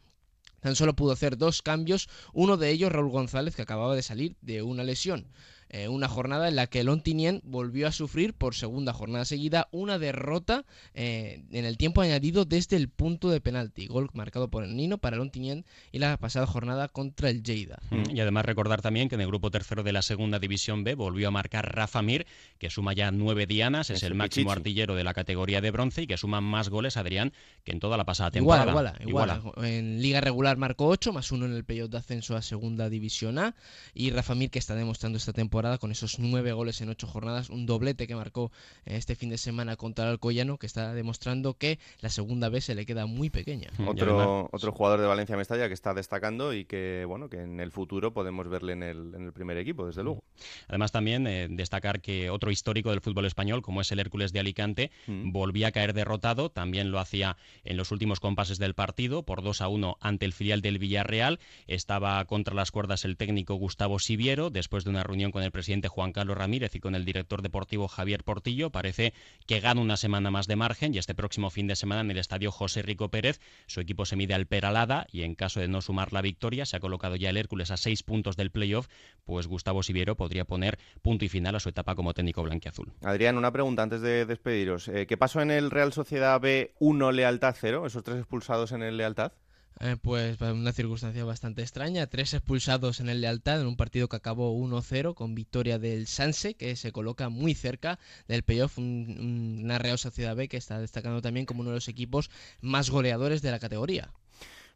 [0.62, 4.36] Tan solo pudo hacer dos cambios, uno de ellos Raúl González, que acababa de salir
[4.42, 5.28] de una lesión.
[5.70, 9.68] Eh, una jornada en la que el Ontinien volvió a sufrir por segunda jornada seguida
[9.72, 13.88] una derrota eh, en el tiempo añadido desde el punto de penalti.
[13.88, 17.80] Gol marcado por el Nino para el Ontinien y la pasada jornada contra el Lleida.
[17.90, 20.96] Mm, Y además recordar también que en el grupo tercero de la segunda división B
[20.96, 22.26] volvió a marcar Rafa Mir,
[22.60, 24.58] que suma ya nueve dianas, es el máximo pichichi.
[24.60, 27.34] artillero de la categoría de bronce y que suma más goles, Adrián,
[27.66, 28.96] que en toda la pasada Iguala, temporada.
[29.02, 29.68] iguala, iguala.
[29.68, 33.38] En liga regular marcó 8, más uno en el playoff de ascenso a segunda división
[33.38, 33.54] A.
[33.94, 37.08] Y Rafa Mir, que está demostrando esta temporada temporada con esos nueve goles en ocho
[37.08, 38.52] jornadas, un doblete que marcó
[38.86, 42.66] eh, este fin de semana contra el Alcoyano, que está demostrando que la segunda vez
[42.66, 43.72] se le queda muy pequeña.
[43.88, 47.72] Otro, otro jugador de Valencia Mestalla que está destacando y que bueno que en el
[47.72, 50.24] futuro podemos verle en el, en el primer equipo, desde luego.
[50.68, 54.40] Además también eh, destacar que otro histórico del fútbol español, como es el Hércules de
[54.40, 55.32] Alicante, Mm.
[55.32, 59.62] volvía a caer derrotado, también lo hacía en los últimos compases del partido, por 2
[59.62, 61.40] a 1 ante el filial del Villarreal.
[61.68, 65.88] Estaba contra las cuerdas el técnico Gustavo Siviero, después de una reunión con el presidente
[65.88, 68.70] Juan Carlos Ramírez y con el director deportivo Javier Portillo.
[68.70, 69.14] Parece
[69.46, 72.18] que gana una semana más de margen y este próximo fin de semana en el
[72.18, 75.82] estadio José Rico Pérez su equipo se mide al Peralada y en caso de no
[75.82, 78.88] sumar la victoria se ha colocado ya el Hércules a seis puntos del playoff,
[79.26, 82.94] pues Gustavo Siviero podría poner punto y final a su etapa como técnico blanquiazul.
[83.02, 84.88] Adrián, una pregunta antes de despediros.
[84.88, 87.86] Eh, ¿Qué pasó en el Real Sociedad B1 Lealtad 0?
[87.86, 89.32] Esos tres expulsados en el Lealtad.
[89.80, 92.08] Eh, pues una circunstancia bastante extraña.
[92.08, 96.56] Tres expulsados en el Lealtad en un partido que acabó 1-0 con victoria del Sanse,
[96.56, 98.78] que se coloca muy cerca del playoff.
[98.78, 102.90] Un, una Real Sociedad B que está destacando también como uno de los equipos más
[102.90, 104.12] goleadores de la categoría.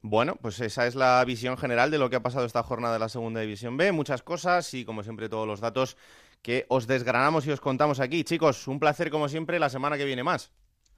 [0.03, 2.99] Bueno, pues esa es la visión general de lo que ha pasado esta jornada de
[2.99, 3.91] la Segunda División B.
[3.91, 5.95] Muchas cosas y, como siempre, todos los datos
[6.41, 8.23] que os desgranamos y os contamos aquí.
[8.23, 9.59] Chicos, un placer como siempre.
[9.59, 10.51] La semana que viene más.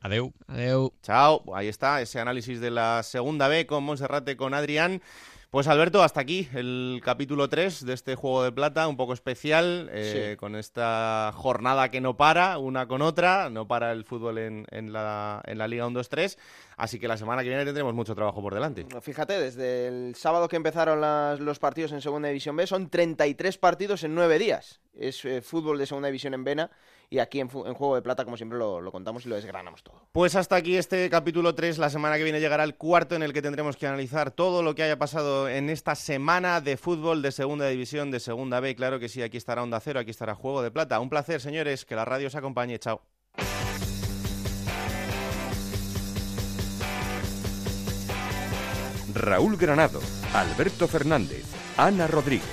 [0.04, 0.34] Adeu.
[0.48, 0.92] Adeu.
[1.02, 1.44] Chao.
[1.56, 5.02] Ahí está ese análisis de la Segunda B con Monserrate, con Adrián.
[5.50, 9.88] Pues Alberto, hasta aquí el capítulo 3 de este Juego de Plata, un poco especial,
[9.94, 10.38] eh, Sí.
[10.38, 14.92] con esta jornada que no para, una con otra, no para el fútbol en, en
[14.92, 16.40] la, en la Liga 1-2-3,
[16.76, 18.88] así que la semana que viene tendremos mucho trabajo por delante.
[19.02, 23.60] Fíjate, desde el sábado que empezaron las- los partidos en Segunda División B, son 33
[23.60, 24.82] partidos en 9 días.
[24.96, 26.72] Es eh, fútbol de Segunda División en Vena
[27.10, 30.02] y aquí en, Juego de Plata, como siempre, lo, lo contamos y lo desgranamos todo.
[30.12, 31.78] Pues hasta aquí este capítulo 3.
[31.78, 34.76] La semana que viene llegará el cuarto en el que tendremos que analizar todo lo
[34.76, 38.76] que haya pasado en esta semana de fútbol de Segunda División, de Segunda B.
[38.76, 41.00] Claro que sí, aquí estará Onda Cero, aquí estará Juego de Plata.
[41.00, 42.80] Un placer, señores, que la radio os acompañe.
[42.80, 43.02] Chao.
[49.14, 50.02] Raúl Granado,
[50.34, 51.46] Alberto Fernández,
[51.78, 52.50] Ana Rodríguez.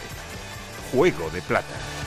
[0.92, 1.99] Juego de Plata.